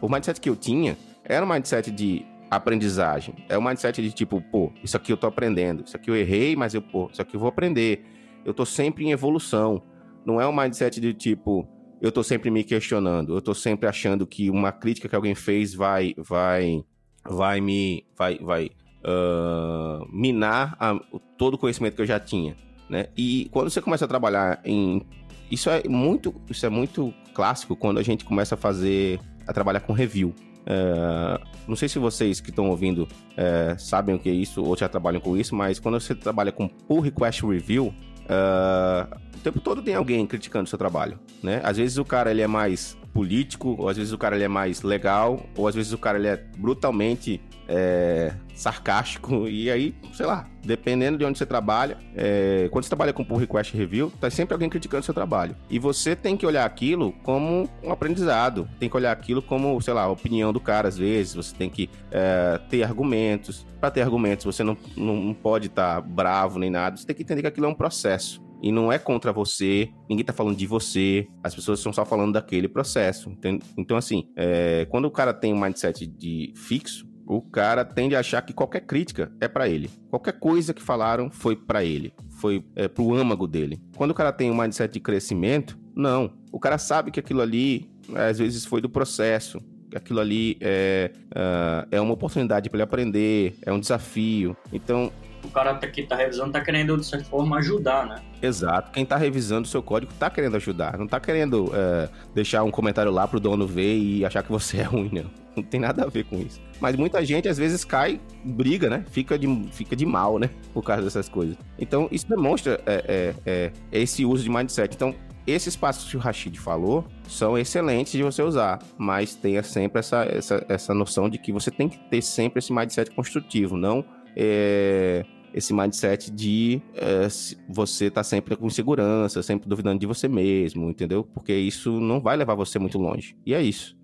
O 0.00 0.08
mindset 0.08 0.40
que 0.40 0.48
eu 0.48 0.56
tinha 0.56 0.96
era 1.24 1.44
um 1.44 1.48
mindset 1.48 1.90
de 1.90 2.24
aprendizagem. 2.50 3.34
É 3.48 3.56
o 3.58 3.62
mindset 3.62 4.00
de 4.00 4.10
tipo, 4.12 4.40
pô, 4.40 4.72
isso 4.82 4.96
aqui 4.96 5.12
eu 5.12 5.16
tô 5.16 5.26
aprendendo, 5.26 5.84
isso 5.84 5.96
aqui 5.96 6.10
eu 6.10 6.16
errei, 6.16 6.56
mas 6.56 6.74
eu, 6.74 6.82
pô, 6.82 7.08
isso 7.12 7.20
aqui 7.20 7.36
eu 7.36 7.40
vou 7.40 7.48
aprender. 7.48 8.04
Eu 8.44 8.54
tô 8.54 8.64
sempre 8.64 9.04
em 9.04 9.12
evolução. 9.12 9.82
Não 10.24 10.40
é 10.40 10.46
um 10.46 10.54
mindset 10.54 11.00
de 11.00 11.12
tipo, 11.12 11.68
eu 12.00 12.12
tô 12.12 12.22
sempre 12.22 12.50
me 12.50 12.64
questionando, 12.64 13.34
eu 13.34 13.42
tô 13.42 13.54
sempre 13.54 13.88
achando 13.88 14.26
que 14.26 14.50
uma 14.50 14.72
crítica 14.72 15.08
que 15.08 15.14
alguém 15.14 15.34
fez 15.34 15.74
vai 15.74 16.14
vai 16.16 16.84
vai 17.24 17.60
me 17.60 18.06
vai 18.16 18.38
vai 18.38 18.70
uh, 19.04 20.06
minar 20.10 20.76
a, 20.78 20.98
todo 21.36 21.54
o 21.54 21.58
conhecimento 21.58 21.96
que 21.96 22.02
eu 22.02 22.06
já 22.06 22.20
tinha, 22.20 22.56
né? 22.88 23.08
E 23.16 23.48
quando 23.50 23.70
você 23.70 23.80
começa 23.80 24.04
a 24.04 24.08
trabalhar 24.08 24.60
em 24.64 25.02
isso 25.50 25.70
é 25.70 25.82
muito 25.88 26.34
isso 26.48 26.64
é 26.64 26.68
muito 26.68 27.12
clássico 27.34 27.76
quando 27.76 27.98
a 27.98 28.02
gente 28.02 28.24
começa 28.24 28.54
a 28.54 28.58
fazer 28.58 29.20
a 29.46 29.52
trabalhar 29.52 29.80
com 29.80 29.92
review. 29.92 30.34
É, 30.66 31.40
não 31.66 31.74
sei 31.74 31.88
se 31.88 31.98
vocês 31.98 32.40
que 32.40 32.50
estão 32.50 32.68
ouvindo 32.68 33.08
é, 33.36 33.74
sabem 33.78 34.14
o 34.14 34.18
que 34.18 34.28
é 34.28 34.32
isso 34.32 34.62
ou 34.62 34.76
já 34.76 34.88
trabalham 34.88 35.20
com 35.20 35.36
isso, 35.36 35.54
mas 35.54 35.78
quando 35.78 35.98
você 35.98 36.14
trabalha 36.14 36.52
com 36.52 36.68
pull 36.68 37.00
request 37.00 37.46
review, 37.46 37.94
é, 38.28 39.06
o 39.34 39.38
tempo 39.38 39.60
todo 39.60 39.80
tem 39.80 39.94
alguém 39.94 40.26
criticando 40.26 40.64
o 40.64 40.66
seu 40.66 40.78
trabalho, 40.78 41.18
né? 41.42 41.60
Às 41.64 41.78
vezes 41.78 41.96
o 41.96 42.04
cara 42.04 42.30
ele 42.30 42.42
é 42.42 42.46
mais 42.46 42.98
político, 43.14 43.76
ou 43.78 43.88
às 43.88 43.96
vezes 43.96 44.12
o 44.12 44.18
cara 44.18 44.36
ele 44.36 44.44
é 44.44 44.48
mais 44.48 44.82
legal, 44.82 45.46
ou 45.56 45.66
às 45.66 45.74
vezes 45.74 45.92
o 45.92 45.98
cara 45.98 46.18
ele 46.18 46.28
é 46.28 46.36
brutalmente 46.58 47.40
é, 47.68 48.34
sarcástico, 48.54 49.46
e 49.48 49.70
aí, 49.70 49.94
sei 50.14 50.26
lá, 50.26 50.48
dependendo 50.64 51.18
de 51.18 51.24
onde 51.24 51.38
você 51.38 51.46
trabalha, 51.46 51.98
é, 52.16 52.68
quando 52.72 52.84
você 52.84 52.90
trabalha 52.90 53.12
com 53.12 53.24
pull 53.24 53.36
request 53.36 53.76
review, 53.76 54.10
tá 54.18 54.30
sempre 54.30 54.54
alguém 54.54 54.68
criticando 54.68 55.04
seu 55.04 55.14
trabalho. 55.14 55.54
E 55.70 55.78
você 55.78 56.16
tem 56.16 56.36
que 56.36 56.46
olhar 56.46 56.64
aquilo 56.64 57.12
como 57.22 57.68
um 57.82 57.92
aprendizado, 57.92 58.68
tem 58.80 58.88
que 58.88 58.96
olhar 58.96 59.12
aquilo 59.12 59.42
como, 59.42 59.80
sei 59.80 59.94
lá, 59.94 60.02
a 60.02 60.10
opinião 60.10 60.52
do 60.52 60.60
cara, 60.60 60.88
às 60.88 60.96
vezes, 60.96 61.34
você 61.34 61.54
tem 61.54 61.68
que 61.68 61.90
é, 62.10 62.58
ter 62.68 62.82
argumentos. 62.82 63.66
Para 63.78 63.92
ter 63.92 64.02
argumentos, 64.02 64.44
você 64.44 64.64
não, 64.64 64.76
não 64.96 65.32
pode 65.32 65.68
estar 65.68 65.96
tá 65.96 66.00
bravo 66.00 66.58
nem 66.58 66.70
nada, 66.70 66.96
você 66.96 67.06
tem 67.06 67.14
que 67.14 67.22
entender 67.22 67.42
que 67.42 67.48
aquilo 67.48 67.66
é 67.66 67.68
um 67.68 67.74
processo. 67.74 68.42
E 68.60 68.72
não 68.72 68.92
é 68.92 68.98
contra 68.98 69.32
você, 69.32 69.88
ninguém 70.08 70.24
tá 70.24 70.32
falando 70.32 70.56
de 70.56 70.66
você, 70.66 71.28
as 71.42 71.54
pessoas 71.54 71.78
estão 71.78 71.92
só 71.92 72.04
falando 72.04 72.32
daquele 72.32 72.68
processo. 72.68 73.32
Então, 73.76 73.96
assim, 73.96 74.28
é, 74.36 74.84
quando 74.90 75.04
o 75.04 75.10
cara 75.10 75.32
tem 75.32 75.54
um 75.54 75.60
mindset 75.60 76.06
de 76.06 76.52
fixo, 76.56 77.07
o 77.28 77.42
cara 77.42 77.84
tende 77.84 78.16
a 78.16 78.20
achar 78.20 78.40
que 78.40 78.54
qualquer 78.54 78.80
crítica 78.80 79.30
é 79.38 79.46
para 79.46 79.68
ele. 79.68 79.90
Qualquer 80.08 80.32
coisa 80.32 80.72
que 80.72 80.80
falaram 80.82 81.30
foi 81.30 81.54
para 81.54 81.84
ele, 81.84 82.10
foi 82.30 82.64
é, 82.74 82.88
pro 82.88 83.14
âmago 83.14 83.46
dele. 83.46 83.78
Quando 83.94 84.12
o 84.12 84.14
cara 84.14 84.32
tem 84.32 84.50
um 84.50 84.56
mindset 84.56 84.94
de 84.94 84.98
crescimento, 84.98 85.78
não. 85.94 86.32
O 86.50 86.58
cara 86.58 86.78
sabe 86.78 87.10
que 87.10 87.20
aquilo 87.20 87.42
ali, 87.42 87.86
às 88.14 88.38
vezes, 88.38 88.64
foi 88.64 88.80
do 88.80 88.88
processo. 88.88 89.60
Aquilo 89.94 90.20
ali 90.20 90.56
é, 90.60 91.12
uh, 91.30 91.86
é 91.90 92.00
uma 92.00 92.14
oportunidade 92.14 92.70
para 92.70 92.78
ele 92.78 92.82
aprender, 92.84 93.58
é 93.60 93.70
um 93.70 93.80
desafio. 93.80 94.56
Então, 94.72 95.12
o 95.44 95.50
cara 95.50 95.74
que 95.76 96.02
tá 96.02 96.16
revisando 96.16 96.52
tá 96.52 96.60
querendo, 96.60 96.96
de 96.96 97.04
certa 97.04 97.24
forma, 97.24 97.58
ajudar, 97.58 98.06
né? 98.06 98.22
Exato. 98.40 98.90
Quem 98.92 99.04
tá 99.04 99.16
revisando 99.16 99.66
o 99.66 99.70
seu 99.70 99.82
código 99.82 100.12
tá 100.18 100.30
querendo 100.30 100.56
ajudar. 100.56 100.98
Não 100.98 101.06
tá 101.06 101.18
querendo 101.20 101.70
é, 101.74 102.08
deixar 102.34 102.62
um 102.62 102.70
comentário 102.70 103.10
lá 103.10 103.26
pro 103.26 103.40
dono 103.40 103.66
ver 103.66 103.96
e 103.96 104.24
achar 104.24 104.42
que 104.42 104.50
você 104.50 104.78
é 104.80 104.82
ruim, 104.82 105.10
não. 105.12 105.30
Não 105.56 105.62
tem 105.62 105.80
nada 105.80 106.04
a 106.04 106.06
ver 106.06 106.24
com 106.24 106.38
isso. 106.38 106.60
Mas 106.80 106.94
muita 106.94 107.24
gente, 107.24 107.48
às 107.48 107.58
vezes, 107.58 107.84
cai, 107.84 108.20
briga, 108.44 108.88
né? 108.88 109.04
Fica 109.10 109.38
de, 109.38 109.68
fica 109.72 109.96
de 109.96 110.06
mal, 110.06 110.38
né? 110.38 110.50
Por 110.72 110.82
causa 110.82 111.02
dessas 111.02 111.28
coisas. 111.28 111.56
Então, 111.78 112.08
isso 112.12 112.28
demonstra 112.28 112.80
é, 112.86 113.34
é, 113.44 113.72
é 113.90 114.00
esse 114.00 114.24
uso 114.24 114.44
de 114.44 114.50
mindset. 114.50 114.94
Então, 114.94 115.14
esses 115.46 115.74
passos 115.74 116.10
que 116.10 116.16
o 116.16 116.20
Rashid 116.20 116.58
falou 116.60 117.06
são 117.26 117.56
excelentes 117.56 118.12
de 118.12 118.22
você 118.22 118.42
usar, 118.42 118.80
mas 118.98 119.34
tenha 119.34 119.62
sempre 119.62 119.98
essa, 119.98 120.24
essa, 120.24 120.64
essa 120.68 120.92
noção 120.92 121.28
de 121.28 121.38
que 121.38 121.50
você 121.50 121.70
tem 121.70 121.88
que 121.88 121.98
ter 122.10 122.20
sempre 122.20 122.58
esse 122.58 122.70
mindset 122.70 123.10
construtivo, 123.10 123.74
não 123.74 124.04
é, 124.38 125.24
esse 125.52 125.74
mindset 125.74 126.30
de 126.30 126.80
é, 126.94 127.26
você 127.68 128.06
estar 128.06 128.20
tá 128.20 128.24
sempre 128.24 128.56
com 128.56 128.66
insegurança, 128.68 129.42
sempre 129.42 129.68
duvidando 129.68 129.98
de 129.98 130.06
você 130.06 130.28
mesmo, 130.28 130.88
entendeu? 130.88 131.24
Porque 131.24 131.52
isso 131.52 131.98
não 132.00 132.20
vai 132.20 132.36
levar 132.36 132.54
você 132.54 132.78
muito 132.78 132.98
longe. 132.98 133.36
E 133.44 133.52
é 133.52 133.60
isso. 133.60 133.97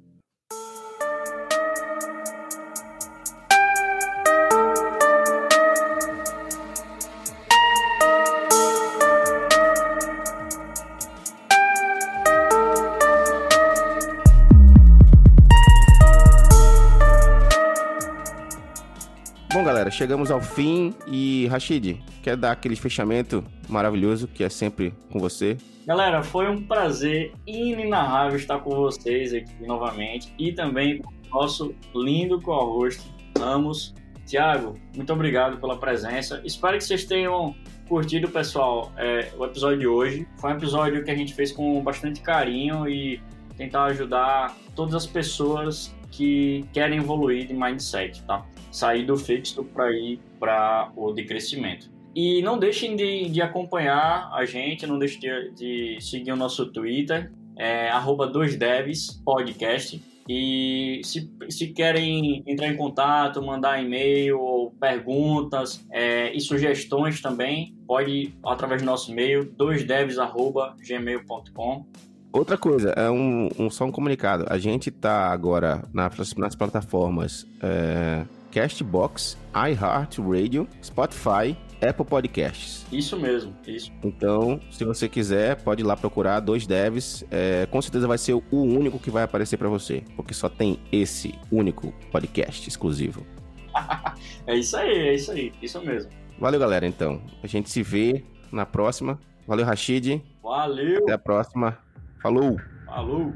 Chegamos 19.95 20.31
ao 20.31 20.41
fim 20.41 20.93
e 21.07 21.47
Rashid, 21.47 22.03
quer 22.21 22.37
dar 22.37 22.51
aquele 22.51 22.75
fechamento 22.75 23.45
maravilhoso 23.69 24.27
que 24.27 24.43
é 24.43 24.49
sempre 24.49 24.93
com 25.11 25.21
você? 25.21 25.57
Galera, 25.87 26.23
foi 26.23 26.49
um 26.51 26.63
prazer 26.67 27.33
inenarrável 27.47 28.37
estar 28.37 28.59
com 28.59 28.71
vocês 28.71 29.33
aqui 29.33 29.65
novamente 29.65 30.35
e 30.37 30.53
também 30.53 30.99
com 30.99 31.11
o 31.11 31.41
nosso 31.41 31.75
lindo 31.95 32.41
co-host 32.41 33.03
Ramos. 33.39 33.95
Tiago, 34.27 34.77
muito 34.97 35.13
obrigado 35.13 35.59
pela 35.59 35.77
presença. 35.79 36.41
Espero 36.45 36.77
que 36.77 36.85
vocês 36.85 37.05
tenham 37.05 37.55
curtido, 37.89 38.29
pessoal, 38.29 38.91
é, 38.97 39.31
o 39.39 39.45
episódio 39.45 39.79
de 39.79 39.87
hoje. 39.87 40.27
Foi 40.39 40.53
um 40.53 40.57
episódio 40.57 41.05
que 41.05 41.11
a 41.11 41.15
gente 41.15 41.35
fez 41.35 41.53
com 41.53 41.81
bastante 41.83 42.21
carinho 42.21 42.89
e 42.89 43.23
tentar 43.57 43.85
ajudar 43.85 44.57
todas 44.75 44.95
as 44.95 45.07
pessoas 45.07 45.95
que 46.11 46.65
querem 46.73 46.99
evoluir 46.99 47.47
de 47.47 47.55
mindset, 47.55 48.23
tá? 48.23 48.45
Sair 48.75 49.07
do 49.07 49.17
fixo 49.17 49.63
para 49.63 49.93
ir 49.93 50.19
para 50.41 50.91
o 50.97 51.13
de 51.13 51.25
crescimento. 51.25 51.89
E 52.15 52.43
não 52.43 52.59
deixem 52.59 52.95
de, 52.97 53.31
de 53.31 53.41
acompanhar 53.41 54.29
a 54.33 54.45
gente, 54.45 54.85
não 54.87 54.99
deixem 54.99 55.21
de, 55.21 55.53
de 55.53 55.97
seguir 56.01 56.33
o 56.33 56.37
nosso 56.37 56.67
Twitter, 56.67 57.33
é, 57.57 57.89
arroba 57.89 58.31
2devs 58.31 59.23
podcast. 59.25 60.03
E 60.29 61.01
se, 61.05 61.31
se 61.51 61.69
querem 61.69 62.43
entrar 62.47 62.67
em 62.69 62.77
contato, 62.77 63.41
mandar 63.43 63.81
e-mail, 63.81 64.73
perguntas 64.81 65.87
é, 65.91 66.35
e 66.35 66.41
sugestões 66.41 67.21
também, 67.21 67.77
pode 67.87 68.35
através 68.45 68.83
do 68.83 68.87
nosso 68.87 69.13
e-mail, 69.13 69.45
doisdevs.gmail.com. 69.45 71.87
Outra 72.33 72.59
coisa, 72.59 72.91
é 72.97 73.09
um, 73.09 73.49
um, 73.57 73.71
só 73.71 73.85
um 73.85 73.93
comunicado. 73.93 74.45
A 74.49 74.59
gente 74.59 74.91
tá 74.91 75.31
agora 75.31 75.85
nas, 75.93 76.35
nas 76.35 76.57
plataformas 76.57 77.47
é, 77.63 78.25
Castbox, 78.55 79.37
iHeartRadio, 79.53 80.69
Spotify, 80.81 81.57
Apple 81.83 82.05
Podcasts. 82.05 82.87
Isso 82.93 83.19
mesmo, 83.19 83.53
isso. 83.67 83.93
Então, 84.03 84.61
se 84.71 84.85
você 84.85 85.09
quiser, 85.09 85.57
pode 85.57 85.83
ir 85.83 85.85
lá 85.85 85.97
procurar 85.97 86.39
dois 86.39 86.65
devs. 86.65 87.25
É, 87.33 87.67
com 87.67 87.83
certeza 87.83 88.07
vai 88.07 88.17
ser 88.17 88.35
o 88.35 88.43
único 88.53 89.01
que 89.01 89.11
vai 89.11 89.25
aparecer 89.25 89.57
para 89.57 89.69
você, 89.69 90.05
porque 90.15 90.33
só 90.33 90.49
tem 90.49 90.79
esse 90.93 91.35
único 91.51 91.93
podcast 92.13 92.69
exclusivo. 92.69 93.27
é 94.47 94.57
isso 94.57 94.77
aí, 94.77 95.09
é 95.09 95.15
isso 95.15 95.33
aí, 95.33 95.53
isso 95.61 95.81
mesmo. 95.85 96.11
Valeu, 96.39 96.61
galera. 96.61 96.87
Então, 96.87 97.21
a 97.43 97.49
gente 97.49 97.69
se 97.69 97.83
vê 97.83 98.25
na 98.53 98.65
próxima. 98.65 99.19
Valeu, 99.49 99.67
Rashid. 99.67 100.23
Valeu. 100.41 100.99
Até 100.99 101.13
a 101.13 101.19
próxima. 101.19 101.77
Falou! 102.23 102.57
Falou! 102.87 103.35